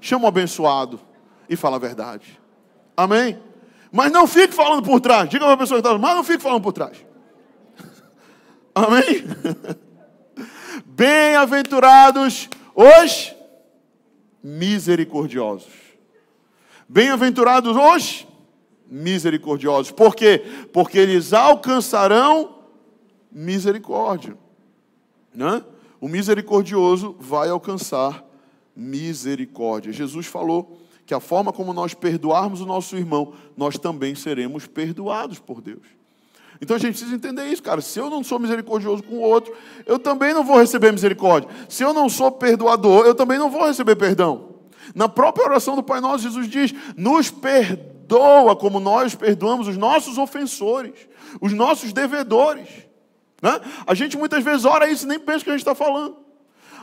[0.00, 0.98] chama o abençoado
[1.46, 2.40] e fala a verdade.
[2.96, 3.38] Amém?
[3.90, 5.28] Mas não fique falando por trás.
[5.28, 7.04] Diga para a pessoa que está do mas não fique falando por trás.
[8.74, 9.24] Amém?
[10.86, 13.41] Bem-aventurados os
[14.42, 15.72] misericordiosos.
[16.88, 18.26] Bem-aventurados os
[18.86, 19.90] misericordiosos.
[19.90, 20.42] Por quê?
[20.72, 22.58] Porque eles alcançarão
[23.30, 24.36] misericórdia.
[25.34, 25.64] Né?
[26.00, 28.24] O misericordioso vai alcançar
[28.76, 29.92] misericórdia.
[29.92, 35.38] Jesus falou que a forma como nós perdoarmos o nosso irmão, nós também seremos perdoados
[35.38, 36.01] por Deus.
[36.62, 37.80] Então a gente precisa entender isso, cara.
[37.80, 39.52] Se eu não sou misericordioso com o outro,
[39.84, 41.50] eu também não vou receber misericórdia.
[41.68, 44.50] Se eu não sou perdoador, eu também não vou receber perdão.
[44.94, 50.18] Na própria oração do Pai Nosso, Jesus diz: nos perdoa como nós perdoamos os nossos
[50.18, 50.92] ofensores,
[51.40, 52.68] os nossos devedores.
[53.42, 53.60] Né?
[53.84, 56.16] A gente muitas vezes ora isso e nem pensa que a gente está falando.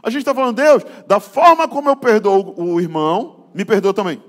[0.04, 4.22] A gente está falando, Deus, da forma como eu perdoo o irmão, me perdoa também.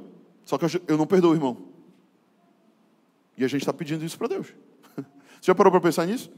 [0.44, 1.56] Só que eu não perdoo o irmão.
[3.36, 4.46] E a gente está pedindo isso para Deus.
[5.40, 6.30] Você já parou para pensar nisso?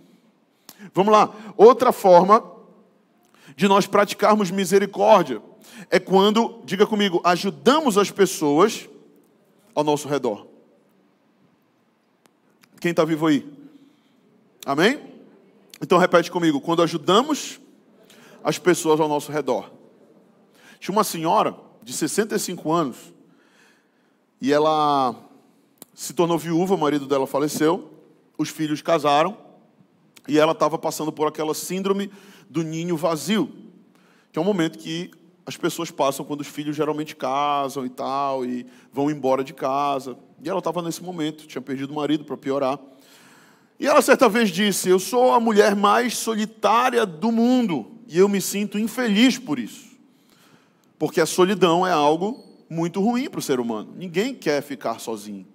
[0.95, 1.35] Vamos lá.
[1.57, 2.45] Outra forma
[3.57, 5.43] de nós praticarmos misericórdia
[5.91, 8.89] é quando, diga comigo, ajudamos as pessoas
[9.75, 10.47] ao nosso redor.
[12.81, 13.49] Quem está vivo aí?
[14.65, 15.01] Amém?
[15.81, 17.61] Então repete comigo: quando ajudamos
[18.45, 19.71] as pessoas ao nosso redor.
[20.79, 22.97] Tinha uma senhora de 65 anos
[24.41, 25.15] e ela
[25.95, 27.92] se tornou viúva, o marido dela faleceu
[28.37, 29.37] os filhos casaram
[30.27, 32.11] e ela estava passando por aquela síndrome
[32.49, 33.51] do ninho vazio,
[34.31, 35.11] que é um momento que
[35.45, 40.17] as pessoas passam quando os filhos geralmente casam e tal, e vão embora de casa.
[40.43, 42.79] E ela estava nesse momento, tinha perdido o marido para piorar.
[43.79, 48.29] E ela certa vez disse: Eu sou a mulher mais solitária do mundo e eu
[48.29, 49.91] me sinto infeliz por isso.
[50.99, 53.93] Porque a solidão é algo muito ruim para o ser humano.
[53.97, 55.47] Ninguém quer ficar sozinho.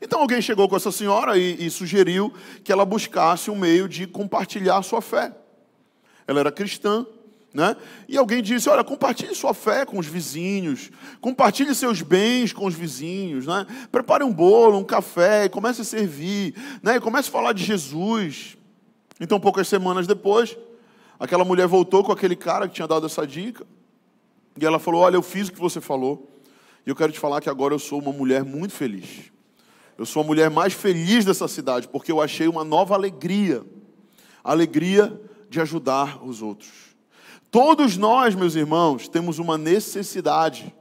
[0.00, 2.32] Então alguém chegou com essa senhora e, e sugeriu
[2.64, 5.32] que ela buscasse um meio de compartilhar sua fé.
[6.26, 7.06] Ela era cristã,
[7.52, 7.76] né?
[8.08, 12.74] E alguém disse: Olha, compartilhe sua fé com os vizinhos, compartilhe seus bens com os
[12.74, 13.66] vizinhos, né?
[13.90, 16.96] Prepare um bolo, um café, e comece a servir, né?
[16.96, 18.56] E comece a falar de Jesus.
[19.20, 20.56] Então, poucas semanas depois,
[21.18, 23.66] aquela mulher voltou com aquele cara que tinha dado essa dica,
[24.58, 26.30] e ela falou: Olha, eu fiz o que você falou,
[26.86, 29.30] e eu quero te falar que agora eu sou uma mulher muito feliz.
[30.00, 33.62] Eu sou a mulher mais feliz dessa cidade, porque eu achei uma nova alegria
[34.42, 36.70] a alegria de ajudar os outros.
[37.50, 40.74] Todos nós, meus irmãos, temos uma necessidade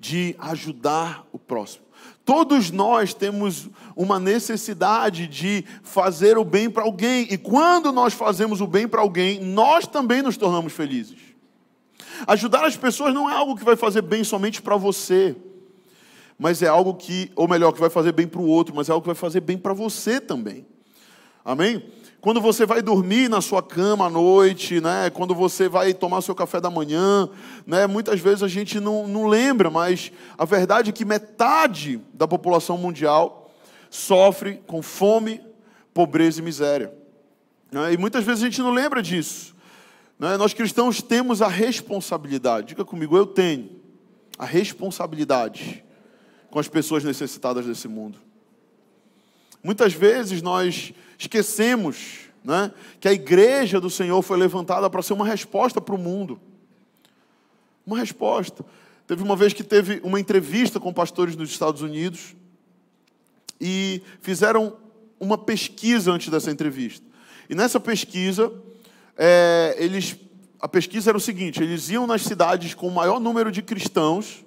[0.00, 1.84] de ajudar o próximo.
[2.24, 8.60] Todos nós temos uma necessidade de fazer o bem para alguém, e quando nós fazemos
[8.60, 11.20] o bem para alguém, nós também nos tornamos felizes.
[12.26, 15.36] Ajudar as pessoas não é algo que vai fazer bem somente para você
[16.40, 18.92] mas é algo que, ou melhor, que vai fazer bem para o outro, mas é
[18.92, 20.66] algo que vai fazer bem para você também.
[21.44, 21.84] Amém?
[22.18, 25.10] Quando você vai dormir na sua cama à noite, né?
[25.10, 27.28] quando você vai tomar seu café da manhã,
[27.66, 27.86] né?
[27.86, 32.78] muitas vezes a gente não, não lembra, mas a verdade é que metade da população
[32.78, 33.52] mundial
[33.90, 35.42] sofre com fome,
[35.92, 36.90] pobreza e miséria.
[37.70, 37.92] Né?
[37.92, 39.54] E muitas vezes a gente não lembra disso.
[40.18, 40.38] Né?
[40.38, 43.78] Nós cristãos temos a responsabilidade, diga comigo, eu tenho
[44.38, 45.84] a responsabilidade
[46.50, 48.18] com as pessoas necessitadas desse mundo.
[49.62, 55.26] Muitas vezes nós esquecemos né, que a igreja do Senhor foi levantada para ser uma
[55.26, 56.40] resposta para o mundo.
[57.86, 58.64] Uma resposta.
[59.06, 62.34] Teve uma vez que teve uma entrevista com pastores nos Estados Unidos
[63.60, 64.76] e fizeram
[65.18, 67.04] uma pesquisa antes dessa entrevista.
[67.48, 68.52] E nessa pesquisa,
[69.16, 70.16] é, eles,
[70.60, 74.44] a pesquisa era o seguinte: eles iam nas cidades com o maior número de cristãos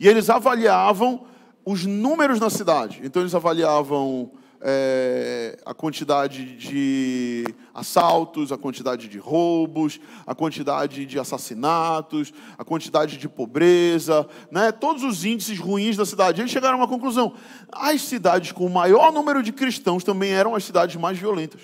[0.00, 1.26] e eles avaliavam
[1.62, 3.02] os números na cidade.
[3.04, 4.32] Então, eles avaliavam
[4.62, 13.18] é, a quantidade de assaltos, a quantidade de roubos, a quantidade de assassinatos, a quantidade
[13.18, 14.72] de pobreza, né?
[14.72, 16.40] todos os índices ruins da cidade.
[16.40, 17.34] Eles chegaram a uma conclusão:
[17.70, 21.60] as cidades com o maior número de cristãos também eram as cidades mais violentas.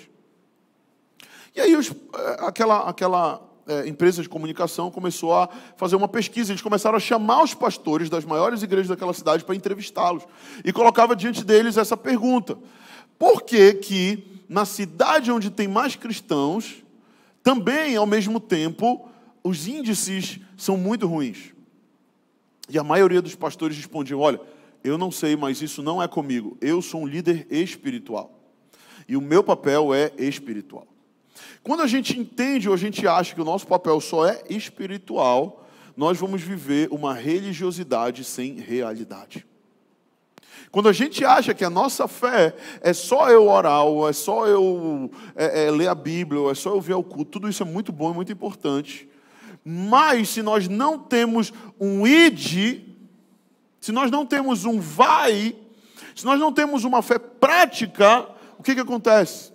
[1.55, 6.51] E aí os, é, aquela, aquela é, empresa de comunicação começou a fazer uma pesquisa.
[6.51, 10.23] Eles começaram a chamar os pastores das maiores igrejas daquela cidade para entrevistá-los.
[10.63, 12.57] E colocava diante deles essa pergunta:
[13.19, 16.83] por que, que na cidade onde tem mais cristãos,
[17.43, 19.09] também, ao mesmo tempo,
[19.43, 21.53] os índices são muito ruins?
[22.69, 24.39] E a maioria dos pastores respondiam: olha,
[24.83, 26.57] eu não sei, mas isso não é comigo.
[26.61, 28.33] Eu sou um líder espiritual.
[29.07, 30.87] E o meu papel é espiritual.
[31.63, 35.67] Quando a gente entende ou a gente acha que o nosso papel só é espiritual,
[35.95, 39.45] nós vamos viver uma religiosidade sem realidade.
[40.71, 44.45] Quando a gente acha que a nossa fé é só eu orar, ou é só
[44.45, 47.63] eu é, é, ler a Bíblia, ou é só eu ver o culto, tudo isso
[47.63, 49.09] é muito bom e muito importante.
[49.63, 52.83] Mas se nós não temos um id,
[53.79, 55.55] se nós não temos um vai,
[56.15, 59.51] se nós não temos uma fé prática, o que, que acontece?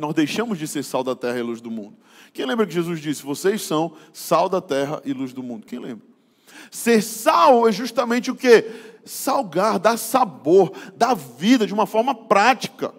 [0.00, 1.96] Nós deixamos de ser sal da terra e luz do mundo.
[2.32, 5.66] Quem lembra que Jesus disse: Vocês são sal da terra e luz do mundo?
[5.66, 6.06] Quem lembra?
[6.70, 8.64] Ser sal é justamente o que?
[9.04, 12.94] Salgar, dar sabor, dar vida de uma forma prática.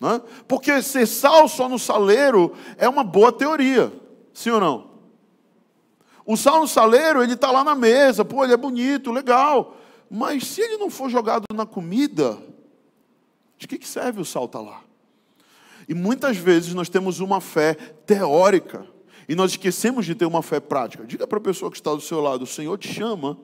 [0.00, 0.20] Né?
[0.46, 3.92] Porque ser sal só no saleiro é uma boa teoria,
[4.32, 4.94] sim ou não?
[6.24, 9.76] O sal no saleiro, ele está lá na mesa, pô, ele é bonito, legal.
[10.08, 12.38] Mas se ele não for jogado na comida,
[13.58, 14.83] de que, que serve o sal estar tá lá?
[15.88, 18.86] E muitas vezes nós temos uma fé teórica
[19.28, 21.04] e nós esquecemos de ter uma fé prática.
[21.06, 23.38] Diga para a pessoa que está do seu lado: o Senhor te chama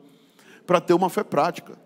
[0.66, 1.78] para ter uma fé prática.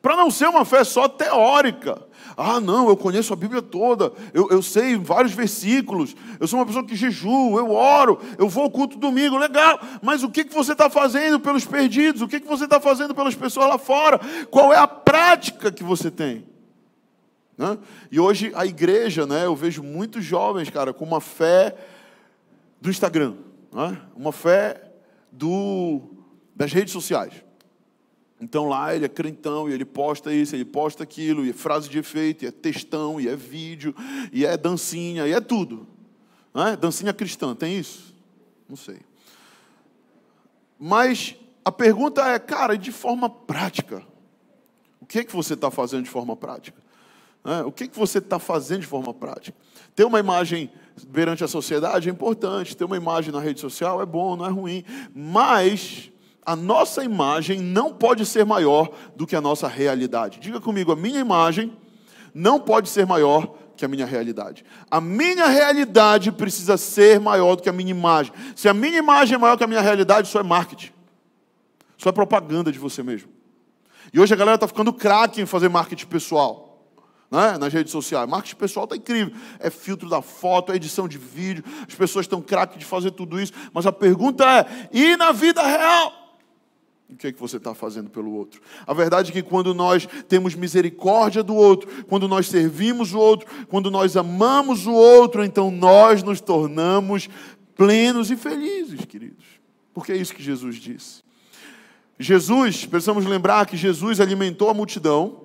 [0.00, 2.06] Para não ser uma fé só teórica.
[2.36, 6.66] Ah, não, eu conheço a Bíblia toda, eu, eu sei vários versículos, eu sou uma
[6.66, 10.52] pessoa que jejuo, eu oro, eu vou ao culto domingo, legal, mas o que, que
[10.52, 12.22] você está fazendo pelos perdidos?
[12.22, 14.20] O que, que você está fazendo pelas pessoas lá fora?
[14.50, 16.44] Qual é a prática que você tem?
[17.56, 17.78] Né?
[18.10, 21.76] E hoje a igreja, né, eu vejo muitos jovens, cara, com uma fé
[22.80, 23.36] do Instagram,
[23.72, 24.00] né?
[24.14, 24.92] uma fé
[25.30, 26.00] do,
[26.54, 27.32] das redes sociais.
[28.40, 31.88] Então lá ele é crentão e ele posta isso, ele posta aquilo, e é frase
[31.88, 33.94] de efeito, e é textão, e é vídeo,
[34.32, 35.86] e é dancinha, e é tudo.
[36.52, 36.76] Né?
[36.76, 38.14] Dancinha cristã, tem isso?
[38.68, 38.98] Não sei.
[40.78, 44.04] Mas a pergunta é, cara, de forma prática,
[45.00, 46.83] o que é que você está fazendo de forma prática?
[47.44, 47.62] Né?
[47.62, 49.56] O que, que você está fazendo de forma prática?
[49.94, 50.70] Ter uma imagem
[51.12, 54.50] perante a sociedade é importante, ter uma imagem na rede social é bom, não é
[54.50, 56.10] ruim, mas
[56.44, 60.40] a nossa imagem não pode ser maior do que a nossa realidade.
[60.40, 61.72] Diga comigo, a minha imagem
[62.34, 64.64] não pode ser maior que a minha realidade.
[64.90, 68.32] A minha realidade precisa ser maior do que a minha imagem.
[68.54, 70.92] Se a minha imagem é maior que a minha realidade, isso é marketing.
[71.98, 73.28] Isso é propaganda de você mesmo.
[74.12, 76.73] E hoje a galera está ficando craque em fazer marketing pessoal
[77.34, 78.28] né, nas redes sociais.
[78.28, 79.34] Marketing pessoal está incrível.
[79.58, 83.40] É filtro da foto, é edição de vídeo, as pessoas estão craques de fazer tudo
[83.40, 83.52] isso.
[83.72, 86.20] Mas a pergunta é: e na vida real?
[87.10, 88.60] O que é que você está fazendo pelo outro?
[88.86, 93.46] A verdade é que quando nós temos misericórdia do outro, quando nós servimos o outro,
[93.68, 97.28] quando nós amamos o outro, então nós nos tornamos
[97.76, 99.44] plenos e felizes, queridos.
[99.92, 101.22] Porque é isso que Jesus disse.
[102.18, 105.43] Jesus, precisamos lembrar que Jesus alimentou a multidão,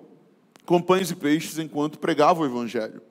[0.70, 3.02] com pães e peixes enquanto pregava o evangelho.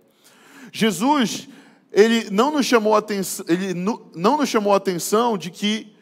[0.70, 1.48] Jesus,
[1.90, 5.92] ele não nos chamou a atenção, ele não nos chamou a atenção de que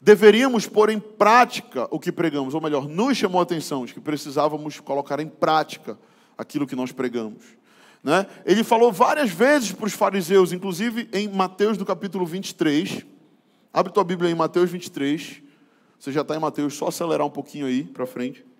[0.00, 4.00] deveríamos pôr em prática o que pregamos, ou melhor, nos chamou a atenção de que
[4.00, 5.98] precisávamos colocar em prática
[6.38, 7.46] aquilo que nós pregamos.
[8.00, 8.24] Né?
[8.46, 13.04] Ele falou várias vezes para os fariseus, inclusive em Mateus do capítulo 23.
[13.72, 15.42] Abre tua Bíblia em Mateus 23.
[15.98, 18.51] Você já está em Mateus, só acelerar um pouquinho aí para frente.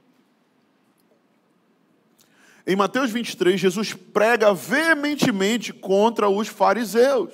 [2.66, 7.32] Em Mateus 23, Jesus prega veementemente contra os fariseus.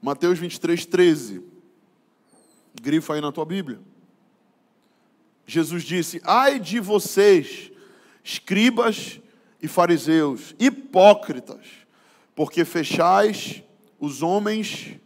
[0.00, 1.42] Mateus 23, 13.
[2.80, 3.80] Grifa aí na tua Bíblia.
[5.46, 7.72] Jesus disse: Ai de vocês,
[8.22, 9.20] escribas
[9.60, 11.66] e fariseus, hipócritas,
[12.34, 13.62] porque fechais
[13.98, 14.96] os homens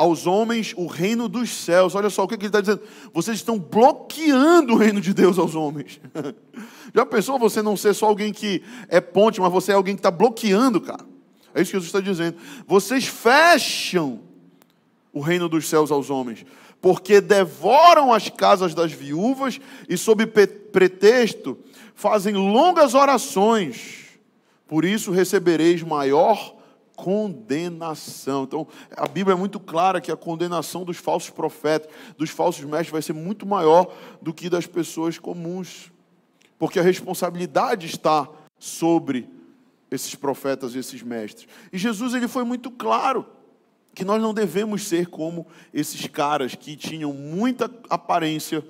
[0.00, 1.94] aos homens o reino dos céus.
[1.94, 2.80] Olha só o que ele está dizendo.
[3.12, 6.00] Vocês estão bloqueando o reino de Deus aos homens.
[6.94, 9.98] Já pensou você não ser só alguém que é ponte, mas você é alguém que
[9.98, 11.04] está bloqueando, cara?
[11.54, 12.38] É isso que Jesus está dizendo.
[12.66, 14.20] Vocês fecham
[15.12, 16.46] o reino dos céus aos homens,
[16.80, 21.58] porque devoram as casas das viúvas e, sob pretexto,
[21.94, 24.06] fazem longas orações.
[24.66, 26.56] Por isso recebereis maior
[27.02, 28.44] condenação.
[28.44, 32.90] Então, a Bíblia é muito clara que a condenação dos falsos profetas, dos falsos mestres,
[32.90, 33.90] vai ser muito maior
[34.20, 35.90] do que das pessoas comuns.
[36.58, 38.28] Porque a responsabilidade está
[38.58, 39.26] sobre
[39.90, 41.48] esses profetas e esses mestres.
[41.72, 43.24] E Jesus ele foi muito claro
[43.94, 48.62] que nós não devemos ser como esses caras que tinham muita aparência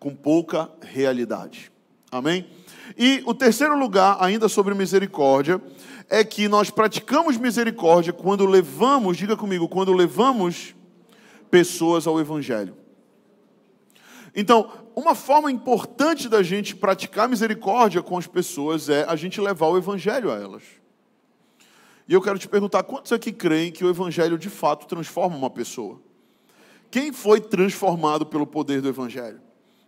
[0.00, 1.70] com pouca realidade.
[2.10, 2.46] Amém?
[2.96, 5.60] E o terceiro lugar, ainda sobre misericórdia,
[6.08, 10.74] é que nós praticamos misericórdia quando levamos, diga comigo, quando levamos
[11.50, 12.76] pessoas ao Evangelho.
[14.34, 19.66] Então, uma forma importante da gente praticar misericórdia com as pessoas é a gente levar
[19.66, 20.62] o Evangelho a elas.
[22.08, 25.50] E eu quero te perguntar: quantos aqui creem que o Evangelho de fato transforma uma
[25.50, 26.00] pessoa?
[26.90, 29.40] Quem foi transformado pelo poder do Evangelho?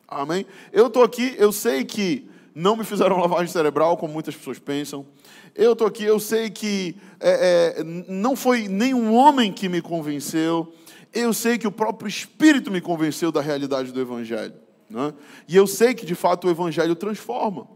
[0.06, 0.46] Amém?
[0.72, 5.06] Eu estou aqui, eu sei que não me fizeram lavagem cerebral, como muitas pessoas pensam.
[5.54, 10.72] Eu estou aqui, eu sei que é, é, não foi nenhum homem que me convenceu,
[11.12, 14.54] eu sei que o próprio Espírito me convenceu da realidade do Evangelho.
[14.88, 15.12] Né?
[15.46, 17.66] E eu sei que de fato o Evangelho transforma.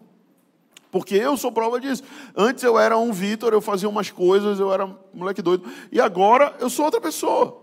[0.90, 2.02] Porque eu sou prova disso.
[2.36, 5.64] Antes eu era um Vitor, eu fazia umas coisas, eu era moleque doido.
[5.90, 7.62] E agora eu sou outra pessoa.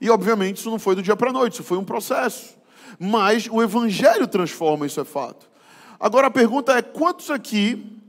[0.00, 2.56] E obviamente isso não foi do dia para a noite, isso foi um processo.
[2.98, 5.50] Mas o Evangelho transforma, isso é fato.
[5.98, 7.99] Agora a pergunta é: quantos aqui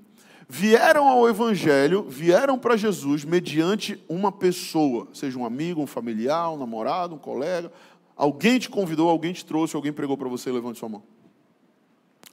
[0.52, 6.58] vieram ao Evangelho, vieram para Jesus mediante uma pessoa, seja um amigo, um familiar, um
[6.58, 7.72] namorado, um colega,
[8.18, 11.04] alguém te convidou, alguém te trouxe, alguém pregou para você, levante sua mão.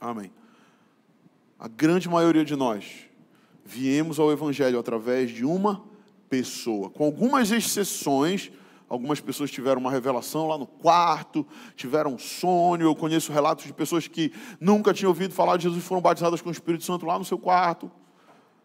[0.01, 0.33] Amém.
[1.61, 3.09] A grande maioria de nós
[3.65, 5.85] viemos ao Evangelho através de uma
[6.29, 8.51] pessoa, com algumas exceções
[8.89, 11.47] Algumas pessoas tiveram uma revelação lá no quarto,
[11.77, 12.85] tiveram um sonho.
[12.85, 16.41] Eu conheço relatos de pessoas que nunca tinham ouvido falar de Jesus e foram batizadas
[16.41, 17.93] com o Espírito Santo lá no seu quarto.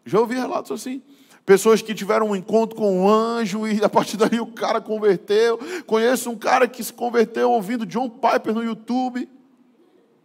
[0.04, 1.02] Já ouvi relatos assim.
[1.46, 5.58] Pessoas que tiveram um encontro com um anjo e a partir daí o cara converteu.
[5.86, 9.28] Conheço um cara que se converteu ouvindo John Piper no YouTube.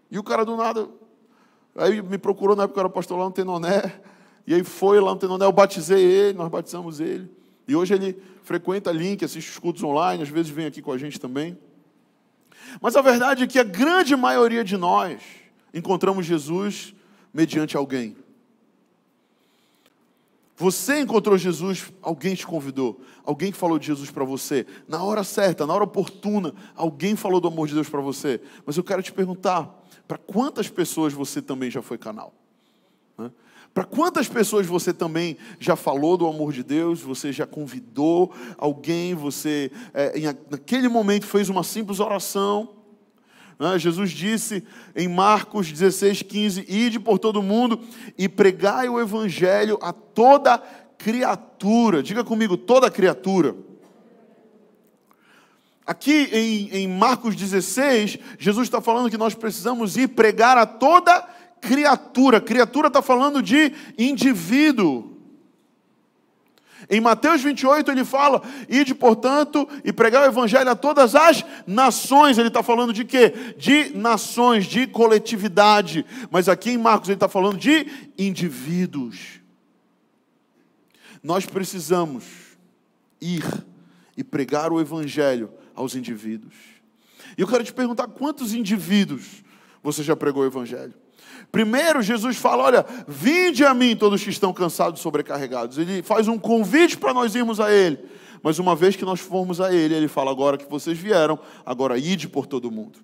[0.09, 0.88] E o cara do nada.
[1.75, 4.01] Aí me procurou na época era pastor lá no Tenoné.
[4.47, 7.30] E aí foi lá no Tenoné, eu batizei ele, nós batizamos ele.
[7.67, 10.97] E hoje ele frequenta Link, assiste os cultos online, às vezes vem aqui com a
[10.97, 11.57] gente também.
[12.82, 15.21] Mas a verdade é que a grande maioria de nós
[15.73, 16.95] encontramos Jesus
[17.34, 18.15] mediante alguém.
[20.60, 25.66] Você encontrou Jesus, alguém te convidou, alguém falou de Jesus para você, na hora certa,
[25.66, 28.41] na hora oportuna, alguém falou do amor de Deus para você.
[28.66, 29.74] Mas eu quero te perguntar:
[30.05, 32.34] para quantas pessoas você também já foi canal?
[33.74, 39.16] Para quantas pessoas você também já falou do amor de Deus, você já convidou alguém,
[39.16, 42.78] você é, em, naquele momento fez uma simples oração.
[43.78, 44.64] Jesus disse
[44.95, 47.82] em Marcos 16, 15: Ide por todo mundo
[48.18, 50.57] e pregai o evangelho a toda
[50.97, 52.01] criatura.
[52.01, 53.55] Diga comigo, toda criatura.
[55.86, 61.28] Aqui em, em Marcos 16, Jesus está falando que nós precisamos ir pregar a toda
[61.60, 62.39] criatura.
[62.39, 65.18] Criatura está falando de indivíduo.
[66.90, 72.38] Em Mateus 28 ele fala: ide, portanto, e pregar o evangelho a todas as nações.
[72.38, 73.54] Ele está falando de quê?
[73.58, 76.06] De nações, de coletividade.
[76.32, 77.86] Mas aqui em Marcos ele está falando de
[78.18, 79.40] indivíduos.
[81.22, 82.24] Nós precisamos
[83.22, 83.44] ir
[84.18, 86.56] e pregar o evangelho aos indivíduos.
[87.38, 89.44] E eu quero te perguntar: quantos indivíduos
[89.84, 90.94] você já pregou o evangelho?
[91.52, 95.78] Primeiro, Jesus fala: Olha, vinde a mim todos que estão cansados e sobrecarregados.
[95.78, 98.00] Ele faz um convite para nós irmos a Ele.
[98.41, 101.97] Mas uma vez que nós formos a Ele, Ele fala: Agora que vocês vieram, agora
[101.97, 103.00] ide por todo mundo.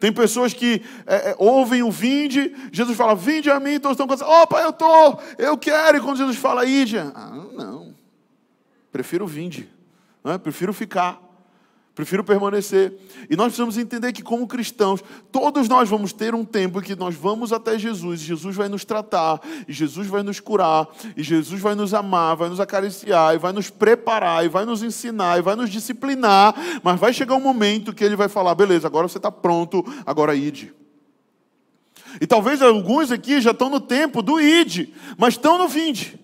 [0.00, 4.06] Tem pessoas que é, é, ouvem o vinde, Jesus fala: Vinde a mim, todos estão
[4.08, 4.34] cansados.
[4.34, 5.98] Opa, eu estou, eu quero.
[5.98, 7.94] E quando Jesus fala: Ide, ah, não,
[8.90, 9.68] prefiro vinde,
[10.24, 10.38] né?
[10.38, 11.29] prefiro ficar.
[12.00, 12.94] Prefiro permanecer.
[13.28, 16.96] E nós precisamos entender que, como cristãos, todos nós vamos ter um tempo em que
[16.96, 19.38] nós vamos até Jesus, e Jesus vai nos tratar,
[19.68, 23.52] e Jesus vai nos curar, e Jesus vai nos amar, vai nos acariciar, e vai
[23.52, 26.54] nos preparar, e vai nos ensinar, e vai nos disciplinar.
[26.82, 30.34] Mas vai chegar um momento que ele vai falar: beleza, agora você está pronto, agora
[30.34, 30.72] ide.
[32.18, 34.88] E talvez alguns aqui já estão no tempo do id,
[35.18, 36.18] mas estão no vinde.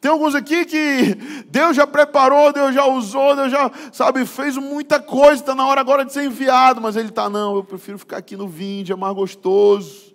[0.00, 1.14] Tem alguns aqui que
[1.48, 5.80] Deus já preparou, Deus já usou, Deus já, sabe, fez muita coisa, está na hora
[5.80, 8.96] agora de ser enviado, mas ele está, não, eu prefiro ficar aqui no vinde, é
[8.96, 10.14] mais gostoso,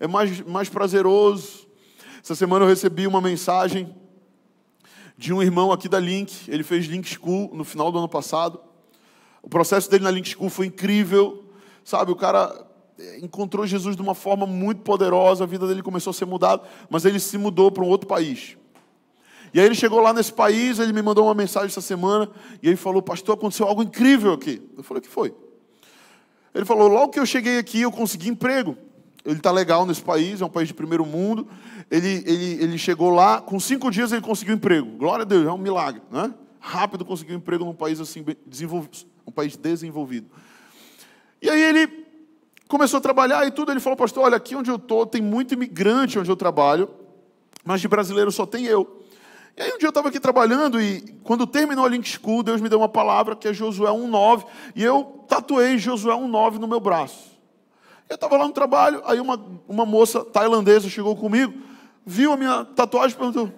[0.00, 1.66] é mais, mais prazeroso.
[2.22, 3.94] Essa semana eu recebi uma mensagem
[5.16, 8.60] de um irmão aqui da Link, ele fez Link School no final do ano passado.
[9.42, 11.44] O processo dele na Link School foi incrível,
[11.84, 12.66] sabe, o cara
[13.22, 17.04] encontrou Jesus de uma forma muito poderosa, a vida dele começou a ser mudada, mas
[17.04, 18.56] ele se mudou para um outro país.
[19.58, 22.30] E aí ele chegou lá nesse país, ele me mandou uma mensagem essa semana,
[22.62, 24.62] e ele falou, pastor, aconteceu algo incrível aqui.
[24.76, 25.34] Eu falei, o que foi?
[26.54, 28.78] Ele falou, logo que eu cheguei aqui, eu consegui emprego.
[29.24, 31.48] Ele está legal nesse país, é um país de primeiro mundo.
[31.90, 34.96] Ele, ele, ele chegou lá, com cinco dias ele conseguiu emprego.
[34.96, 36.32] Glória a Deus, é um milagre, né?
[36.60, 40.30] Rápido conseguiu emprego num país assim, desenvolvido, um país desenvolvido.
[41.42, 42.06] E aí ele
[42.68, 43.72] começou a trabalhar e tudo.
[43.72, 46.88] Ele falou, pastor, olha, aqui onde eu estou tem muito imigrante onde eu trabalho,
[47.64, 48.98] mas de brasileiro só tem eu.
[49.58, 52.60] E aí um dia eu estava aqui trabalhando e quando terminou a Link School, Deus
[52.60, 54.46] me deu uma palavra que é Josué 1,9
[54.76, 57.36] e eu tatuei Josué 1,9 no meu braço.
[58.08, 59.34] Eu estava lá no trabalho, aí uma,
[59.66, 61.60] uma moça tailandesa chegou comigo,
[62.06, 63.52] viu a minha tatuagem e perguntou,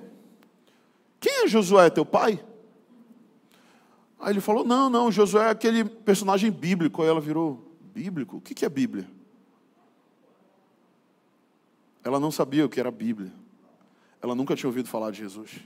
[1.20, 2.42] quem é Josué, teu pai?
[4.18, 7.03] Aí ele falou, não, não, Josué é aquele personagem bíblico.
[7.03, 8.38] Aí ela virou, bíblico?
[8.38, 9.07] O que é Bíblia?
[12.03, 13.30] Ela não sabia o que era Bíblia.
[14.22, 15.61] Ela nunca tinha ouvido falar de Jesus.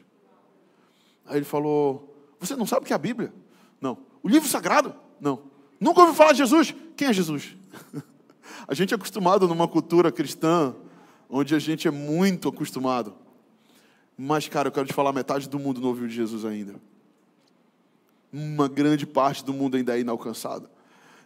[1.27, 3.33] Aí ele falou: Você não sabe o que é a Bíblia?
[3.81, 3.99] Não.
[4.23, 4.95] O livro sagrado?
[5.21, 5.43] Não.
[5.81, 6.75] Nunca ouviu falar de Jesus?
[6.97, 7.57] Quem é Jesus?
[8.67, 10.75] a gente é acostumado numa cultura cristã,
[11.29, 13.15] onde a gente é muito acostumado.
[14.17, 16.75] Mas, cara, eu quero te falar: metade do mundo não ouviu de Jesus ainda.
[18.33, 20.71] Uma grande parte do mundo ainda é inalcançada.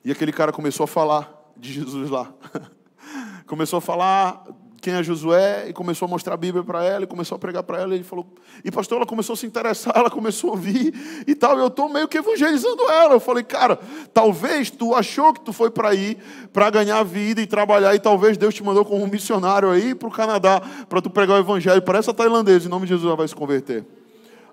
[0.05, 2.33] E aquele cara começou a falar de Jesus lá.
[3.47, 4.45] começou a falar
[4.81, 7.63] quem é Josué e começou a mostrar a Bíblia para ela e começou a pregar
[7.63, 7.95] para ela.
[7.95, 8.27] E ele falou,
[8.65, 11.59] e pastor, ela começou a se interessar, ela começou a ouvir e tal.
[11.59, 13.15] E eu estou meio que evangelizando ela.
[13.15, 13.79] Eu falei, cara,
[14.15, 16.17] talvez tu achou que tu foi para aí
[16.53, 20.09] para ganhar vida e trabalhar e talvez Deus te mandou como um missionário aí para
[20.09, 22.67] o Canadá para tu pregar o evangelho para essa tailandesa.
[22.67, 23.85] Em nome de Jesus, ela vai se converter.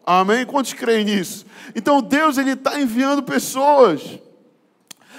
[0.06, 0.46] Amém?
[0.46, 1.46] Quantos creem nisso?
[1.76, 4.20] Então Deus ele está enviando pessoas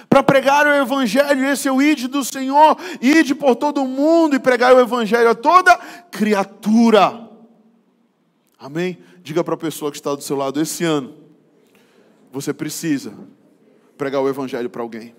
[0.09, 4.37] para pregar o Evangelho, esse é o ide do Senhor, ide por todo o mundo
[4.37, 5.77] e pregar o Evangelho a toda
[6.11, 7.29] criatura.
[8.59, 8.99] Amém?
[9.23, 11.15] Diga para a pessoa que está do seu lado, esse ano,
[12.33, 13.13] você precisa
[13.99, 15.15] pregar o Evangelho para alguém.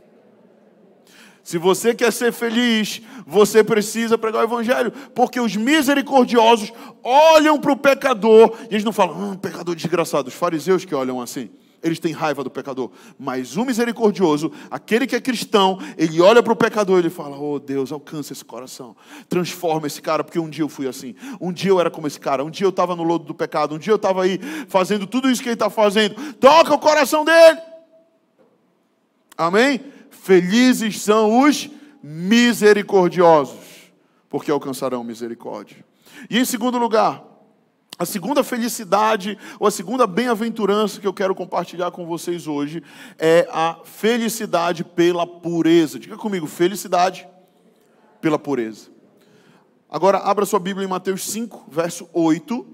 [1.43, 6.73] Se você quer ser feliz, você precisa pregar o Evangelho, porque os misericordiosos
[7.03, 10.27] olham para o pecador e eles não falam, hum, pecador desgraçado.
[10.27, 11.49] Os fariseus que olham assim
[11.83, 12.91] eles têm raiva do pecador.
[13.17, 17.39] Mas o misericordioso, aquele que é cristão, ele olha para o pecador e ele fala:
[17.39, 18.95] Oh Deus, alcança esse coração,
[19.29, 22.19] transforma esse cara, porque um dia eu fui assim, um dia eu era como esse
[22.19, 25.05] cara, um dia eu estava no lodo do pecado, um dia eu estava aí fazendo
[25.05, 26.33] tudo isso que ele está fazendo.
[26.33, 27.59] Toca o coração dele.
[29.37, 29.81] Amém?
[30.09, 31.69] Felizes são os
[32.01, 33.91] misericordiosos,
[34.29, 35.85] porque alcançarão misericórdia.
[36.29, 37.26] E em segundo lugar,
[37.99, 42.83] a segunda felicidade, ou a segunda bem-aventurança que eu quero compartilhar com vocês hoje
[43.17, 45.97] é a felicidade pela pureza.
[45.97, 47.27] Diga comigo, felicidade
[48.21, 48.89] pela pureza.
[49.89, 52.67] Agora, abra sua Bíblia em Mateus 5, verso 8.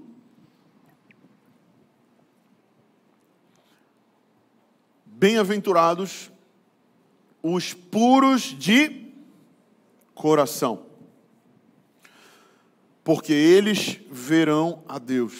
[5.06, 6.30] Bem-aventurados
[7.42, 9.10] os puros de
[10.14, 10.86] coração
[13.04, 15.34] porque eles verão a Deus.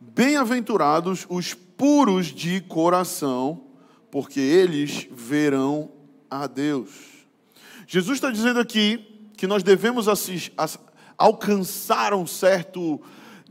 [0.00, 3.64] Bem-aventurados os puros de coração,
[4.10, 5.90] porque eles verão
[6.30, 6.90] a Deus.
[7.86, 10.06] Jesus está dizendo aqui que nós devemos
[11.18, 13.00] alcançar um certo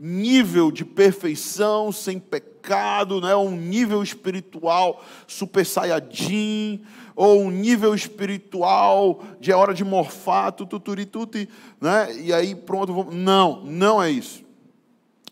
[0.00, 3.36] nível de perfeição, sem pecado, né?
[3.36, 6.82] um nível espiritual super saiyajin,
[7.14, 11.46] ou um nível espiritual de hora de morfar, tuturi, tuti,
[11.78, 12.16] né?
[12.18, 13.14] e aí pronto, vamos...
[13.14, 14.42] não, não é isso.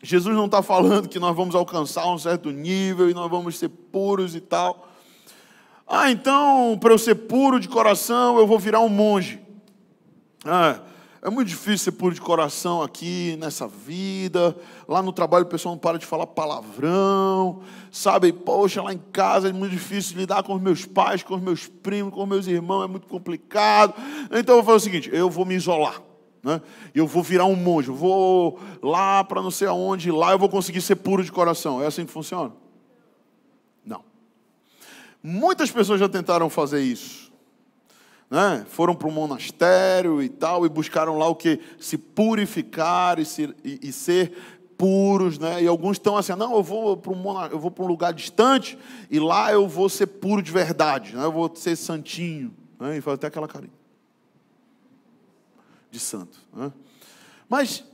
[0.03, 3.71] Jesus não está falando que nós vamos alcançar um certo nível e nós vamos ser
[3.71, 4.87] puros e tal.
[5.87, 9.41] Ah, então, para eu ser puro de coração, eu vou virar um monge.
[10.45, 10.81] Ah,
[11.21, 14.57] é muito difícil ser puro de coração aqui nessa vida.
[14.87, 17.61] Lá no trabalho o pessoal não para de falar palavrão.
[17.91, 21.43] Sabe, poxa, lá em casa é muito difícil lidar com os meus pais, com os
[21.43, 23.95] meus primos, com os meus irmãos, é muito complicado.
[24.31, 26.01] Então eu vou fazer o seguinte: eu vou me isolar.
[26.41, 26.63] Né?
[26.95, 30.49] Eu vou virar um monge, eu vou lá para não sei aonde, lá eu vou
[30.49, 31.83] conseguir ser puro de coração.
[31.83, 32.53] É assim que funciona?
[33.85, 34.05] Não.
[35.21, 37.28] Muitas pessoas já tentaram fazer isso
[38.31, 38.65] né?
[38.69, 41.61] foram para um monastério e tal, e buscaram lá o que?
[41.79, 44.33] Se purificar e, se, e, e ser
[44.77, 45.63] puros, né?
[45.63, 48.79] E alguns estão assim, não, eu vou para um, eu vou para um lugar distante
[49.11, 51.25] e lá eu vou ser puro de verdade, né?
[51.25, 52.55] eu vou ser santinho.
[52.79, 52.99] Né?
[52.99, 53.73] E faz até aquela carinha
[55.91, 56.39] de santo.
[56.53, 56.73] Né?
[57.49, 57.85] Mas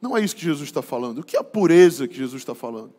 [0.00, 1.18] não é isso que Jesus está falando.
[1.18, 2.92] O que é a pureza que Jesus está falando?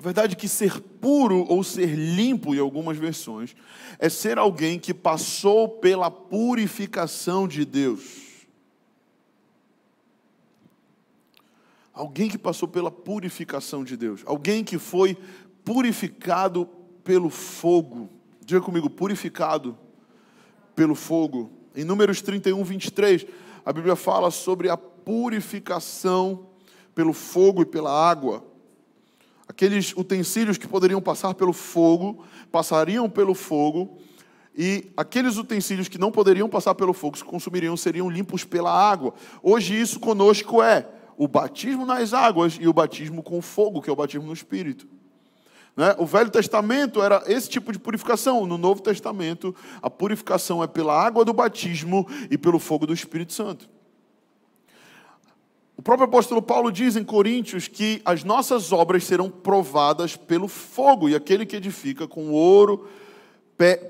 [0.00, 3.54] A verdade é que ser puro ou ser limpo, em algumas versões,
[3.98, 8.00] é ser alguém que passou pela purificação de Deus.
[11.92, 14.22] Alguém que passou pela purificação de Deus.
[14.24, 15.18] Alguém que foi
[15.62, 16.66] purificado
[17.04, 18.08] pelo fogo.
[18.42, 19.76] Diga comigo, purificado
[20.74, 21.52] pelo fogo.
[21.76, 23.26] Em Números 31, 23,
[23.66, 26.46] a Bíblia fala sobre a purificação
[26.94, 28.48] pelo fogo e pela água.
[29.50, 33.98] Aqueles utensílios que poderiam passar pelo fogo, passariam pelo fogo,
[34.56, 39.12] e aqueles utensílios que não poderiam passar pelo fogo, se consumiriam, seriam limpos pela água.
[39.42, 40.86] Hoje isso conosco é
[41.16, 44.86] o batismo nas águas e o batismo com fogo, que é o batismo no Espírito.
[45.76, 45.96] Né?
[45.98, 48.46] O Velho Testamento era esse tipo de purificação.
[48.46, 53.32] No Novo Testamento, a purificação é pela água do batismo e pelo fogo do Espírito
[53.32, 53.68] Santo.
[55.80, 61.08] O próprio apóstolo Paulo diz em Coríntios que as nossas obras serão provadas pelo fogo,
[61.08, 62.86] e aquele que edifica com ouro,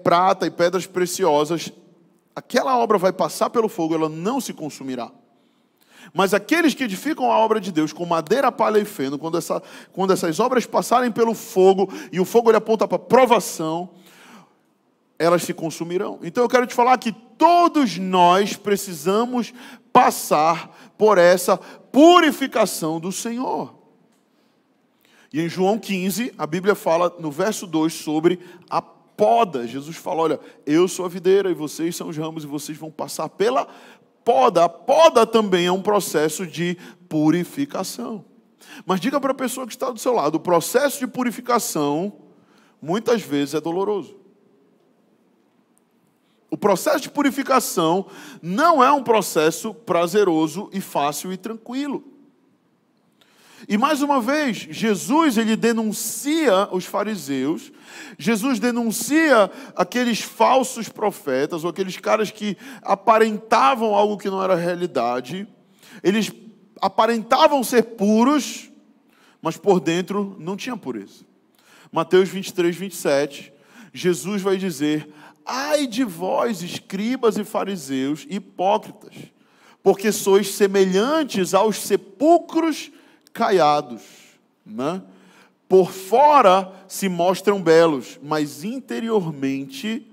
[0.04, 1.72] prata e pedras preciosas,
[2.32, 5.10] aquela obra vai passar pelo fogo, ela não se consumirá.
[6.14, 9.60] Mas aqueles que edificam a obra de Deus com madeira, palha e feno, quando, essa,
[9.92, 13.90] quando essas obras passarem pelo fogo, e o fogo ele aponta para provação,
[15.18, 16.20] elas se consumirão.
[16.22, 19.52] Então eu quero te falar que todos nós precisamos
[19.92, 23.74] passar por essa purificação do Senhor.
[25.32, 29.66] E em João 15, a Bíblia fala no verso 2 sobre a poda.
[29.66, 32.90] Jesus fala: Olha, eu sou a videira e vocês são os ramos e vocês vão
[32.90, 33.68] passar pela
[34.24, 34.64] poda.
[34.64, 36.76] A poda também é um processo de
[37.08, 38.24] purificação.
[38.84, 42.12] Mas diga para a pessoa que está do seu lado: o processo de purificação
[42.82, 44.19] muitas vezes é doloroso.
[46.50, 48.06] O processo de purificação
[48.42, 52.04] não é um processo prazeroso e fácil e tranquilo.
[53.68, 57.70] E mais uma vez, Jesus ele denuncia os fariseus,
[58.18, 65.46] Jesus denuncia aqueles falsos profetas, ou aqueles caras que aparentavam algo que não era realidade.
[66.02, 66.32] Eles
[66.80, 68.70] aparentavam ser puros,
[69.42, 71.24] mas por dentro não tinha pureza.
[71.92, 73.52] Mateus 23, 27,
[73.92, 75.08] Jesus vai dizer:
[75.52, 79.12] Ai de vós, escribas e fariseus, hipócritas,
[79.82, 82.92] porque sois semelhantes aos sepulcros
[83.32, 84.00] caiados,
[84.64, 85.02] né?
[85.68, 90.06] Por fora se mostram belos, mas interiormente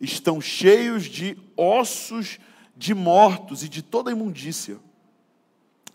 [0.00, 2.38] estão cheios de ossos
[2.74, 4.78] de mortos e de toda imundícia.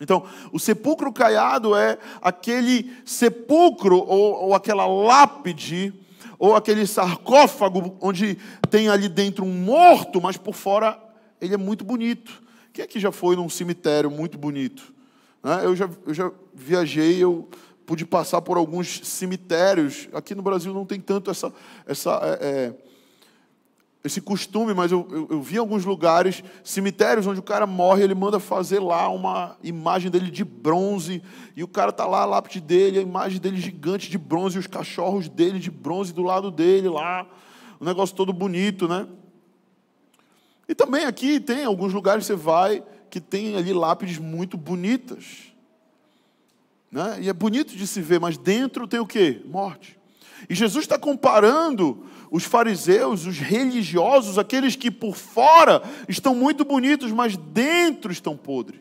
[0.00, 5.92] Então, o sepulcro caiado é aquele sepulcro ou, ou aquela lápide
[6.38, 8.38] ou aquele sarcófago onde
[8.70, 10.98] tem ali dentro um morto, mas por fora
[11.40, 12.42] ele é muito bonito.
[12.72, 14.94] Quem aqui já foi num cemitério muito bonito?
[15.42, 15.62] Né?
[15.64, 17.48] Eu já, eu já viajei, eu
[17.84, 20.08] pude passar por alguns cemitérios.
[20.12, 21.52] Aqui no Brasil não tem tanto essa,
[21.86, 22.74] essa é, é,
[24.04, 28.04] esse costume, mas eu, eu, eu, vi em alguns lugares, cemitérios onde o cara morre,
[28.04, 31.22] ele manda fazer lá uma imagem dele de bronze,
[31.56, 34.60] e o cara está lá, a lápide dele, a imagem dele gigante de bronze, e
[34.60, 37.26] os cachorros dele de bronze do lado dele lá,
[37.80, 39.06] um negócio todo bonito, né?
[40.68, 45.48] E também aqui tem alguns lugares você vai que tem ali lápides muito bonitas.
[46.90, 47.18] Né?
[47.22, 49.40] E é bonito de se ver, mas dentro tem o quê?
[49.46, 49.98] Morte.
[50.48, 57.10] E Jesus está comparando os fariseus, os religiosos, aqueles que por fora estão muito bonitos,
[57.12, 58.80] mas dentro estão podres.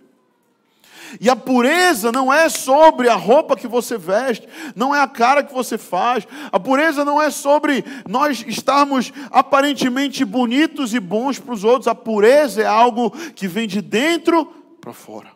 [1.21, 5.43] E a pureza não é sobre a roupa que você veste, não é a cara
[5.43, 6.27] que você faz.
[6.51, 11.87] A pureza não é sobre nós estarmos aparentemente bonitos e bons para os outros.
[11.87, 14.45] A pureza é algo que vem de dentro
[14.81, 15.31] para fora.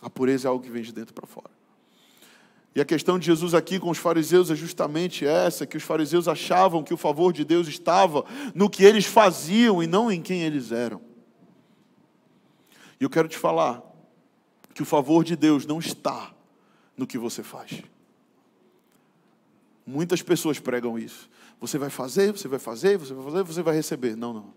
[0.00, 1.51] A pureza é algo que vem de dentro para fora.
[2.74, 6.26] E a questão de Jesus aqui com os fariseus é justamente essa: que os fariseus
[6.26, 10.42] achavam que o favor de Deus estava no que eles faziam e não em quem
[10.42, 11.00] eles eram.
[12.98, 13.82] E eu quero te falar
[14.72, 16.32] que o favor de Deus não está
[16.96, 17.82] no que você faz.
[19.84, 21.28] Muitas pessoas pregam isso.
[21.60, 24.16] Você vai fazer, você vai fazer, você vai fazer, você vai receber.
[24.16, 24.54] Não, não.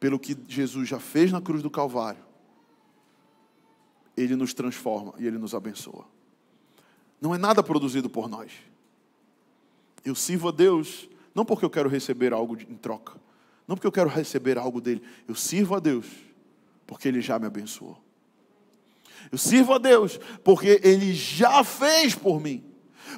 [0.00, 2.24] Pelo que Jesus já fez na cruz do Calvário,
[4.16, 6.06] Ele nos transforma e Ele nos abençoa.
[7.22, 8.50] Não é nada produzido por nós.
[10.04, 13.14] Eu sirvo a Deus, não porque eu quero receber algo em troca,
[13.68, 15.00] não porque eu quero receber algo dele.
[15.28, 16.06] Eu sirvo a Deus
[16.84, 17.96] porque Ele já me abençoou.
[19.30, 22.64] Eu sirvo a Deus porque Ele já fez por mim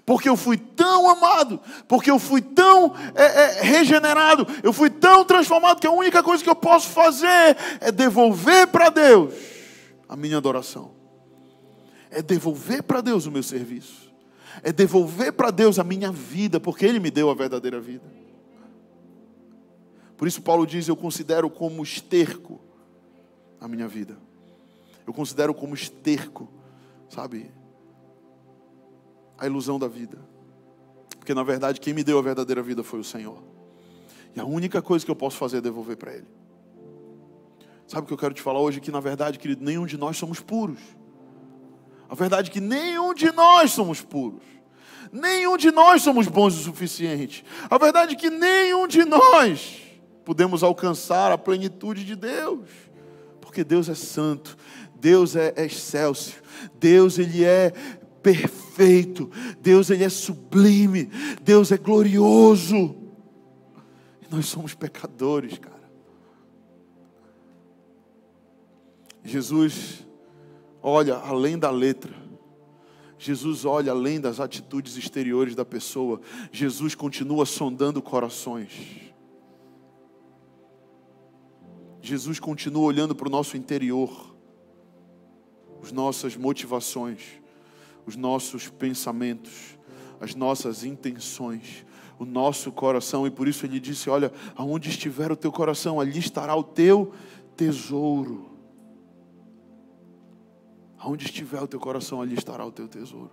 [0.05, 5.25] porque eu fui tão amado, porque eu fui tão é, é, regenerado, eu fui tão
[5.25, 9.33] transformado que a única coisa que eu posso fazer é devolver para Deus
[10.09, 10.94] a minha adoração,
[12.15, 14.13] é devolver para Deus o meu serviço,
[14.63, 18.05] é devolver para Deus a minha vida, porque Ele me deu a verdadeira vida.
[20.17, 22.61] Por isso, Paulo diz: Eu considero como esterco
[23.61, 24.17] a minha vida,
[25.07, 26.49] eu considero como esterco,
[27.09, 27.51] sabe?
[29.39, 30.19] a ilusão da vida.
[31.19, 33.43] Porque na verdade quem me deu a verdadeira vida foi o Senhor.
[34.35, 36.27] E a única coisa que eu posso fazer é devolver para Ele.
[37.87, 38.81] Sabe o que eu quero te falar hoje?
[38.81, 40.81] Que na verdade, querido, nenhum de nós somos puros.
[42.09, 44.43] A verdade é que nenhum de nós somos puros.
[45.13, 47.45] Nenhum de nós somos bons o suficiente.
[47.71, 49.81] A verdade é que nenhum de nós
[50.25, 52.69] podemos alcançar a plenitude de Deus.
[53.41, 54.57] Porque Deus é santo,
[54.97, 56.35] Deus é, excelso,
[56.81, 57.71] Deus ele é
[58.23, 59.31] perfeito,
[59.61, 61.11] Deus ele é sublime,
[61.43, 62.97] Deus é glorioso.
[64.23, 65.75] E nós somos pecadores, cara.
[69.23, 70.04] Jesus
[70.85, 72.15] olha além da letra.
[73.19, 76.21] Jesus olha além das atitudes exteriores da pessoa.
[76.53, 78.71] Jesus continua sondando corações.
[82.03, 84.37] Jesus continua olhando para o nosso interior,
[85.83, 87.43] as nossas motivações
[88.07, 89.79] os nossos pensamentos,
[90.21, 91.85] as nossas intenções,
[92.19, 96.19] o nosso coração, e por isso ele disse: Olha, aonde estiver o teu coração, ali
[96.19, 97.13] estará o teu
[97.57, 98.54] tesouro.
[101.05, 103.31] Aonde estiver o teu coração, ali estará o teu tesouro.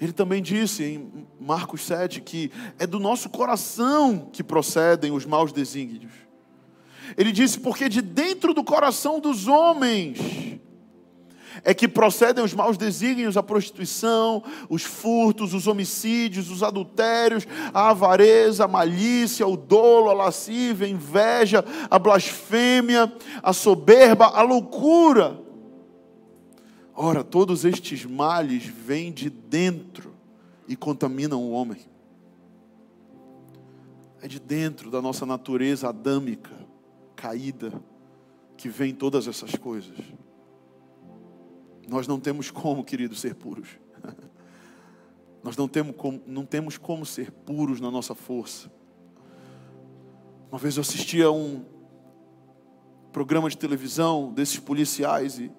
[0.00, 2.50] Ele também disse em Marcos 7 que
[2.80, 6.10] é do nosso coração que procedem os maus desígnios.
[7.16, 10.18] Ele disse: porque de dentro do coração dos homens
[11.62, 17.90] é que procedem os maus desígnios, a prostituição, os furtos, os homicídios, os adultérios, a
[17.90, 25.43] avareza, a malícia, o dolo, a lascívia, a inveja, a blasfêmia, a soberba, a loucura.
[26.96, 30.14] Ora, todos estes males vêm de dentro
[30.68, 31.80] e contaminam o homem.
[34.22, 36.52] É de dentro da nossa natureza adâmica,
[37.16, 37.72] caída,
[38.56, 39.98] que vem todas essas coisas.
[41.88, 43.68] Nós não temos como, queridos, ser puros.
[45.42, 48.72] Nós não temos, como, não temos como ser puros na nossa força.
[50.50, 51.64] Uma vez eu assisti a um
[53.12, 55.52] programa de televisão desses policiais e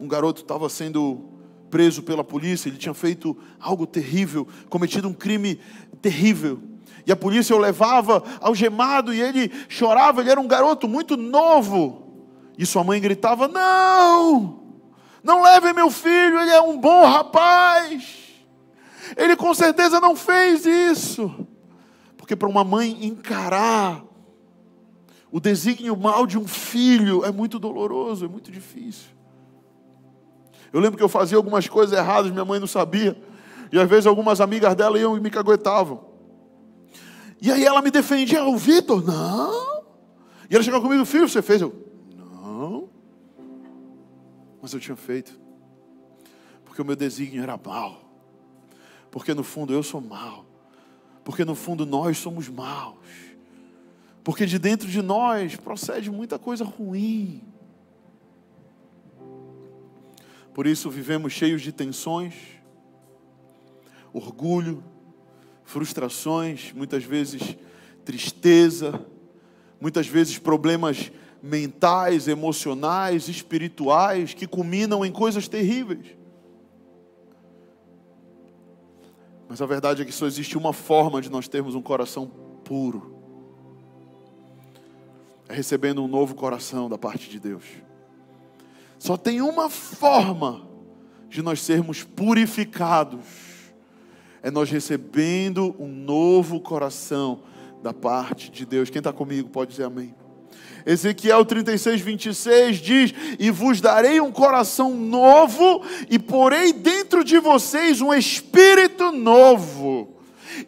[0.00, 1.28] um garoto estava sendo
[1.70, 5.60] preso pela polícia, ele tinha feito algo terrível, cometido um crime
[6.02, 6.60] terrível.
[7.06, 12.08] E a polícia o levava algemado e ele chorava, ele era um garoto muito novo.
[12.58, 14.60] E sua mãe gritava: Não!
[15.22, 18.18] Não leve meu filho, ele é um bom rapaz.
[19.16, 21.46] Ele com certeza não fez isso.
[22.16, 24.02] Porque para uma mãe encarar
[25.30, 29.19] o desígnio mal de um filho é muito doloroso, é muito difícil.
[30.72, 33.20] Eu lembro que eu fazia algumas coisas erradas, minha mãe não sabia.
[33.72, 36.04] E às vezes algumas amigas dela iam e me caguetavam.
[37.40, 39.84] E aí ela me defendia, o Vitor, não.
[40.48, 41.62] E ela chegava comigo, filho, você fez?
[41.62, 41.74] Eu,
[42.16, 42.88] não.
[44.60, 45.38] Mas eu tinha feito.
[46.64, 48.00] Porque o meu desígnio era mal.
[49.10, 50.44] Porque no fundo eu sou mal.
[51.24, 52.98] Porque no fundo nós somos maus.
[54.22, 57.42] Porque de dentro de nós procede muita coisa ruim.
[60.60, 62.34] Por isso vivemos cheios de tensões,
[64.12, 64.84] orgulho,
[65.64, 67.56] frustrações, muitas vezes
[68.04, 69.02] tristeza,
[69.80, 71.10] muitas vezes problemas
[71.42, 76.08] mentais, emocionais, espirituais, que culminam em coisas terríveis.
[79.48, 82.30] Mas a verdade é que só existe uma forma de nós termos um coração
[82.62, 83.16] puro.
[85.48, 87.64] É recebendo um novo coração da parte de Deus.
[89.00, 90.68] Só tem uma forma
[91.28, 93.24] de nós sermos purificados.
[94.42, 97.40] É nós recebendo um novo coração
[97.82, 98.90] da parte de Deus.
[98.90, 100.14] Quem está comigo pode dizer amém
[100.84, 108.00] Ezequiel 36, 26 diz: E vos darei um coração novo, e porei dentro de vocês
[108.00, 110.16] um espírito novo,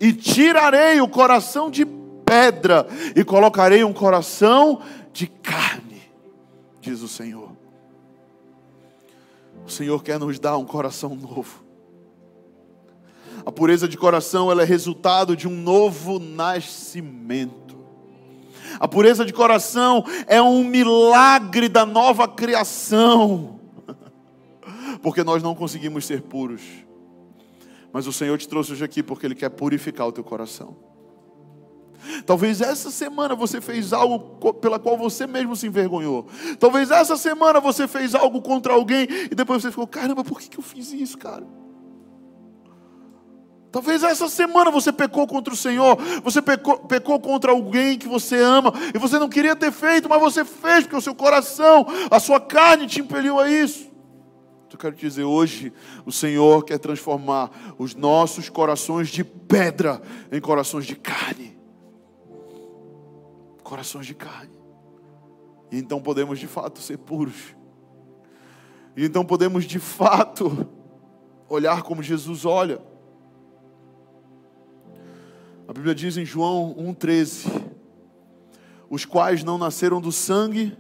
[0.00, 1.84] e tirarei o coração de
[2.24, 4.80] pedra, e colocarei um coração
[5.12, 6.02] de carne,
[6.80, 7.61] diz o Senhor.
[9.66, 11.62] O Senhor quer nos dar um coração novo.
[13.44, 17.76] A pureza de coração ela é resultado de um novo nascimento.
[18.78, 23.60] A pureza de coração é um milagre da nova criação.
[25.02, 26.62] Porque nós não conseguimos ser puros.
[27.92, 30.91] Mas o Senhor te trouxe hoje aqui porque Ele quer purificar o teu coração.
[32.26, 36.26] Talvez essa semana você fez algo pela qual você mesmo se envergonhou.
[36.59, 40.59] Talvez essa semana você fez algo contra alguém e depois você ficou: caramba, por que
[40.59, 41.46] eu fiz isso, cara?
[43.72, 48.38] Talvez essa semana você pecou contra o Senhor, você pecou, pecou, contra alguém que você
[48.38, 52.20] ama, e você não queria ter feito, mas você fez, porque o seu coração, a
[52.20, 53.90] sua carne te impeliu a isso.
[54.70, 55.72] Eu quero te dizer, hoje
[56.05, 60.00] o Senhor quer transformar os nossos corações de pedra
[60.30, 61.59] em corações de carne.
[63.72, 64.54] Corações de carne.
[65.70, 67.56] E então podemos de fato ser puros.
[68.94, 70.68] E então podemos de fato
[71.48, 72.82] olhar como Jesus olha.
[75.66, 77.72] A Bíblia diz em João 1,13:
[78.90, 80.76] Os quais não nasceram do sangue,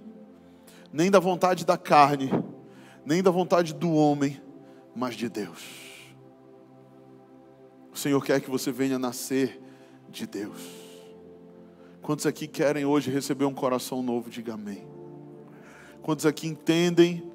[0.92, 2.30] nem da vontade da carne,
[3.06, 4.38] nem da vontade do homem,
[4.94, 5.64] mas de Deus.
[7.90, 9.62] O Senhor quer que você venha nascer
[10.10, 10.81] de Deus.
[12.02, 14.28] Quantos aqui querem hoje receber um coração novo?
[14.28, 14.84] Diga amém.
[16.02, 17.30] Quantos aqui entendem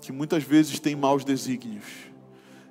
[0.00, 1.84] que muitas vezes tem maus desígnios,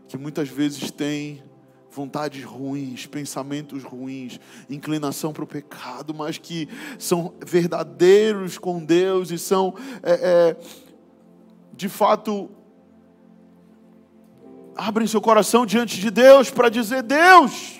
[0.07, 1.43] que muitas vezes tem
[1.91, 6.67] vontades ruins, pensamentos ruins, inclinação para o pecado, mas que
[6.97, 10.57] são verdadeiros com Deus e são, é, é,
[11.71, 12.49] de fato,
[14.75, 17.79] abrem seu coração diante de Deus para dizer: Deus,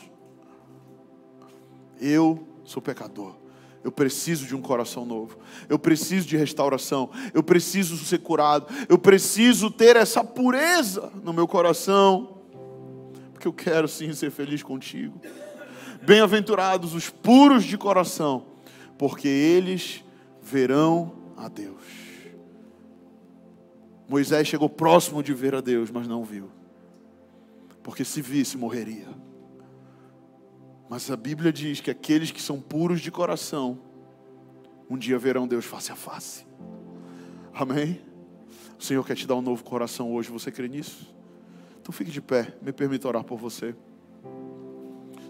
[2.00, 3.36] eu sou pecador.
[3.84, 5.38] Eu preciso de um coração novo.
[5.68, 7.10] Eu preciso de restauração.
[7.34, 8.68] Eu preciso ser curado.
[8.88, 12.42] Eu preciso ter essa pureza no meu coração
[13.42, 15.20] porque eu quero sim ser feliz contigo.
[16.04, 18.46] Bem-aventurados os puros de coração,
[19.00, 20.04] porque eles
[20.40, 21.82] verão a Deus.
[24.08, 26.52] Moisés chegou próximo de ver a Deus, mas não viu,
[27.82, 29.08] porque se visse, morreria.
[30.92, 33.80] Mas a Bíblia diz que aqueles que são puros de coração,
[34.90, 36.46] um dia verão Deus face a face.
[37.54, 38.02] Amém?
[38.78, 41.16] O Senhor quer te dar um novo coração hoje, você crê nisso?
[41.82, 43.74] Então fique de pé, me permita orar por você.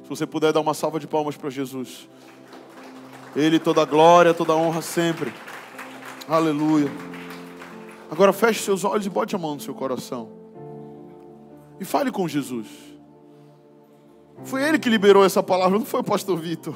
[0.02, 2.10] Se você puder dar uma salva de palmas para Jesus.
[3.36, 5.32] Ele toda glória, toda honra sempre.
[6.28, 6.90] Aleluia.
[8.10, 10.28] Agora feche seus olhos e bote a mão no seu coração.
[11.80, 12.91] E fale com Jesus.
[14.44, 16.76] Foi ele que liberou essa palavra, não foi o pastor Vitor.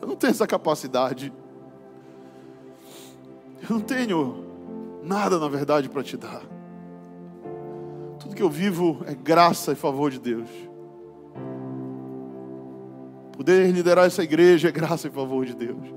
[0.00, 1.32] Eu não tenho essa capacidade.
[3.62, 4.44] Eu não tenho
[5.02, 6.42] nada, na verdade, para te dar.
[8.18, 10.48] Tudo que eu vivo é graça e favor de Deus.
[13.32, 15.88] Poder liderar essa igreja é graça e favor de Deus.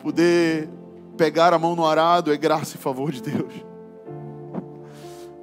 [0.00, 0.68] Poder
[1.16, 3.73] pegar a mão no arado é graça e favor de Deus.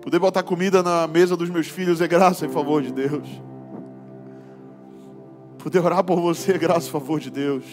[0.02, 3.30] Poder botar comida na mesa dos meus filhos é graça e favor de Deus.
[5.60, 7.64] Poder orar por você é graça e favor de Deus.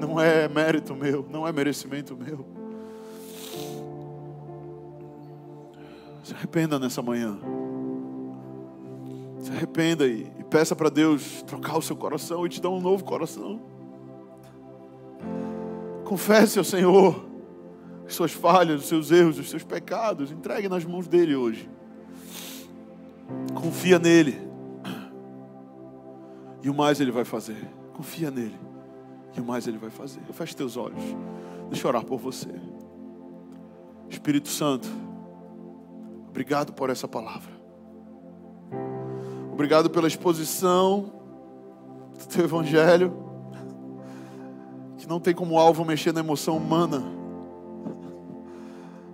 [0.00, 2.46] Não é mérito meu, não é merecimento meu.
[6.24, 7.38] Se arrependa nessa manhã.
[9.40, 12.80] Se arrependa e, e peça para Deus trocar o seu coração e te dar um
[12.80, 13.60] novo coração.
[16.06, 17.35] Confesse ao Senhor
[18.06, 20.30] as suas falhas, os seus erros, os seus pecados.
[20.30, 21.68] Entregue nas mãos dele hoje.
[23.54, 24.40] Confia nele.
[26.62, 27.68] E o mais ele vai fazer.
[27.94, 28.58] Confia nele.
[29.36, 30.20] E o mais ele vai fazer.
[30.32, 31.02] Feche teus olhos.
[31.68, 32.48] Deixa eu orar por você.
[34.08, 34.88] Espírito Santo.
[36.28, 37.56] Obrigado por essa palavra.
[39.52, 41.12] Obrigado pela exposição
[42.18, 43.16] do teu evangelho,
[44.98, 47.02] que não tem como alvo mexer na emoção humana,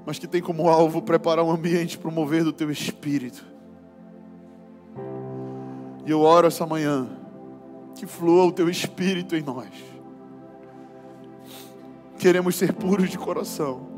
[0.04, 3.44] mas que tem como alvo preparar um ambiente para o mover do teu espírito.
[6.04, 7.08] E eu oro essa manhã
[7.94, 9.68] que flua o teu espírito em nós.
[12.18, 13.90] Queremos ser puros de coração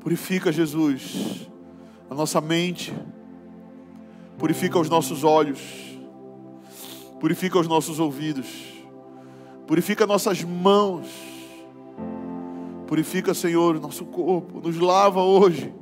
[0.00, 1.48] Purifica, Jesus,
[2.08, 2.94] a nossa mente,
[4.38, 5.88] purifica os nossos olhos,
[7.20, 8.46] Purifica os nossos ouvidos.
[9.66, 11.06] Purifica nossas mãos.
[12.88, 14.60] Purifica, Senhor, o nosso corpo.
[14.60, 15.74] Nos lava hoje.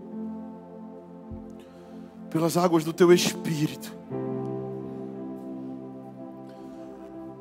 [2.28, 3.94] Pelas águas do teu espírito.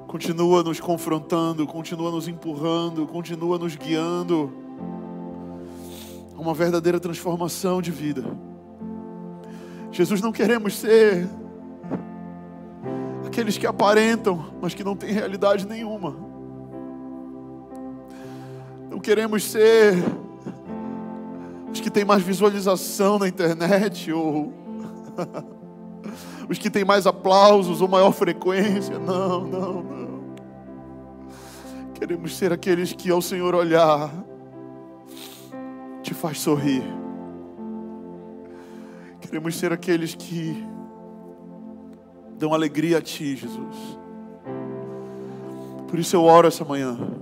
[0.08, 4.54] Continua nos confrontando, continua nos empurrando, continua nos guiando
[6.38, 8.24] a uma verdadeira transformação de vida.
[9.92, 11.28] Jesus, não queremos ser
[13.26, 16.25] aqueles que aparentam, mas que não têm realidade nenhuma.
[18.96, 19.94] Não queremos ser
[21.70, 24.54] os que têm mais visualização na internet ou
[26.48, 28.98] os que têm mais aplausos ou maior frequência.
[28.98, 30.36] Não, não, não.
[31.94, 34.14] Queremos ser aqueles que ao Senhor olhar
[36.02, 36.86] te faz sorrir.
[39.20, 40.66] Queremos ser aqueles que
[42.40, 44.00] dão alegria a ti, Jesus.
[45.86, 47.15] Por isso eu oro essa manhã.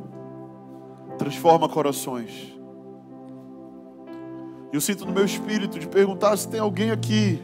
[1.18, 2.54] Transforma corações.
[4.72, 7.40] Eu sinto no meu espírito de perguntar se tem alguém aqui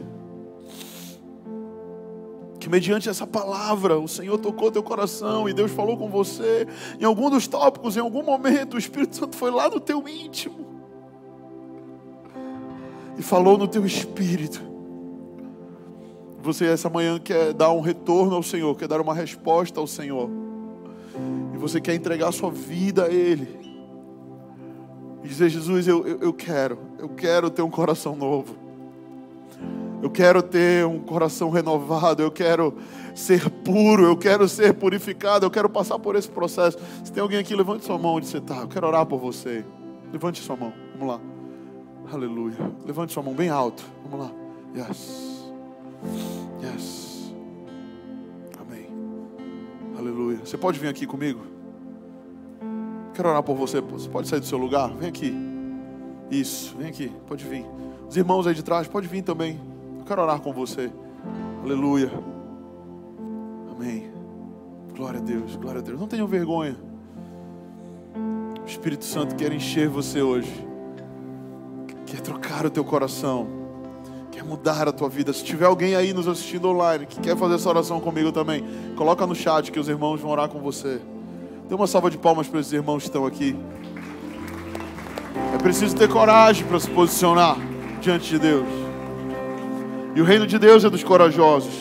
[2.58, 6.68] que mediante essa palavra o Senhor tocou teu coração e Deus falou com você
[7.00, 10.66] em algum dos tópicos, em algum momento, o Espírito Santo foi lá no teu íntimo
[13.16, 14.62] e falou no teu espírito.
[16.42, 20.30] Você essa manhã quer dar um retorno ao Senhor, quer dar uma resposta ao Senhor.
[21.60, 23.60] Você quer entregar a sua vida a Ele.
[25.22, 28.56] E dizer, Jesus, eu, eu, eu quero, eu quero ter um coração novo.
[30.02, 32.74] Eu quero ter um coração renovado, eu quero
[33.14, 36.78] ser puro, eu quero ser purificado, eu quero passar por esse processo.
[37.04, 38.56] Se tem alguém aqui, levante sua mão onde você está.
[38.56, 39.62] Eu quero orar por você.
[40.10, 40.72] Levante sua mão.
[40.98, 41.20] Vamos lá.
[42.10, 42.72] Aleluia.
[42.86, 43.84] Levante sua mão bem alto.
[44.08, 44.32] Vamos lá.
[44.74, 45.52] Yes.
[46.62, 47.09] Yes.
[50.00, 50.38] Aleluia.
[50.42, 51.42] Você pode vir aqui comigo?
[53.12, 53.82] Quero orar por você.
[53.82, 54.88] Você pode sair do seu lugar?
[54.94, 55.34] Vem aqui.
[56.30, 56.74] Isso.
[56.78, 57.12] Vem aqui.
[57.26, 57.66] Pode vir.
[58.08, 59.60] Os irmãos aí de trás, pode vir também.
[59.98, 60.90] Eu quero orar com você.
[61.62, 62.10] Aleluia.
[63.70, 64.10] Amém.
[64.96, 66.00] Glória a Deus, glória a Deus.
[66.00, 66.76] Não tenham vergonha.
[68.62, 70.66] O Espírito Santo quer encher você hoje.
[72.06, 73.59] Quer trocar o teu coração.
[74.40, 75.34] Quer mudar a tua vida.
[75.34, 78.64] Se tiver alguém aí nos assistindo online que quer fazer essa oração comigo também,
[78.96, 80.98] coloca no chat que os irmãos vão orar com você.
[81.68, 83.54] Dê uma salva de palmas para esses irmãos que estão aqui.
[85.54, 87.58] É preciso ter coragem para se posicionar
[88.00, 88.66] diante de Deus.
[90.16, 91.74] E o reino de Deus é dos corajosos.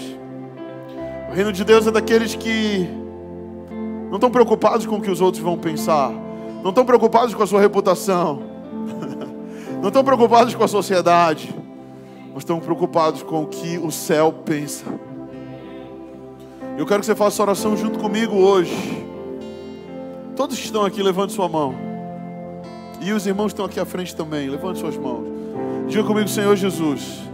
[1.30, 2.90] O reino de Deus é daqueles que
[4.10, 6.12] não estão preocupados com o que os outros vão pensar,
[6.62, 8.44] não estão preocupados com a sua reputação,
[9.82, 11.56] não estão preocupados com a sociedade,
[12.34, 14.86] mas estão preocupados com o que o céu pensa.
[16.78, 18.74] Eu quero que você faça oração junto comigo hoje.
[20.36, 21.76] Todos que estão aqui, levante sua mão.
[23.02, 25.26] E os irmãos que estão aqui à frente também, levante suas mãos.
[25.88, 27.30] Diga comigo, Senhor Jesus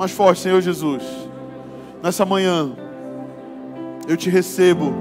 [0.00, 1.02] mais forte, Senhor Jesus.
[2.02, 2.72] Nessa manhã,
[4.08, 4.94] eu te recebo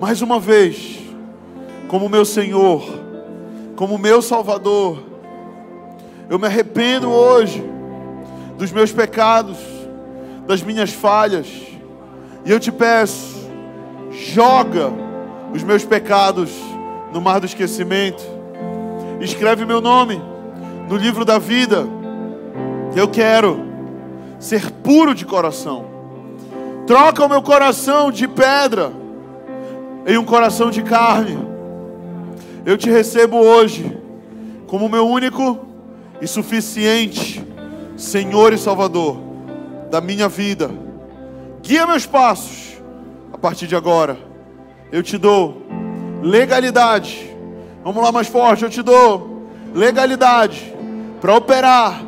[0.00, 0.98] mais uma vez
[1.86, 2.82] como meu Senhor,
[3.76, 5.02] como meu Salvador.
[6.28, 7.64] Eu me arrependo hoje
[8.56, 9.56] dos meus pecados,
[10.46, 11.46] das minhas falhas,
[12.44, 13.48] e eu te peço,
[14.10, 14.90] joga
[15.54, 16.50] os meus pecados
[17.12, 18.22] no mar do esquecimento,
[19.20, 20.20] escreve meu nome
[20.88, 21.98] no livro da vida
[22.98, 23.64] eu quero
[24.38, 25.86] ser puro de coração.
[26.86, 28.92] Troca o meu coração de pedra
[30.06, 31.38] em um coração de carne.
[32.64, 33.96] Eu te recebo hoje
[34.66, 35.67] como meu único
[36.20, 37.44] e suficiente
[37.96, 39.18] Senhor e Salvador
[39.90, 40.70] da minha vida.
[41.62, 42.80] Guia meus passos
[43.32, 44.16] a partir de agora.
[44.92, 45.62] Eu te dou
[46.22, 47.28] legalidade.
[47.82, 50.74] Vamos lá mais forte, eu te dou legalidade
[51.20, 52.02] para operar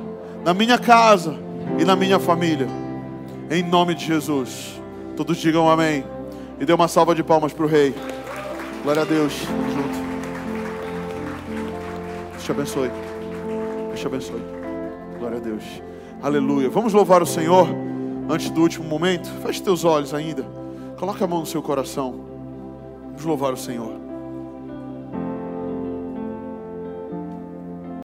[0.45, 1.37] na minha casa
[1.79, 2.69] e na minha família.
[3.51, 4.81] Em nome de Jesus.
[5.17, 6.05] Todos digam amém.
[6.59, 7.95] E dê uma salva de palmas para o Rei.
[8.83, 9.33] Glória a Deus.
[9.33, 9.99] Junto.
[12.33, 13.10] Deus te abençoe.
[14.01, 14.41] Te abençoe.
[15.19, 15.63] Glória a Deus.
[16.23, 16.71] Aleluia.
[16.71, 17.69] Vamos louvar o Senhor
[18.31, 19.29] antes do último momento.
[19.43, 20.43] Feche teus olhos ainda.
[20.99, 22.19] Coloque a mão no seu coração.
[23.09, 23.93] Vamos louvar o Senhor.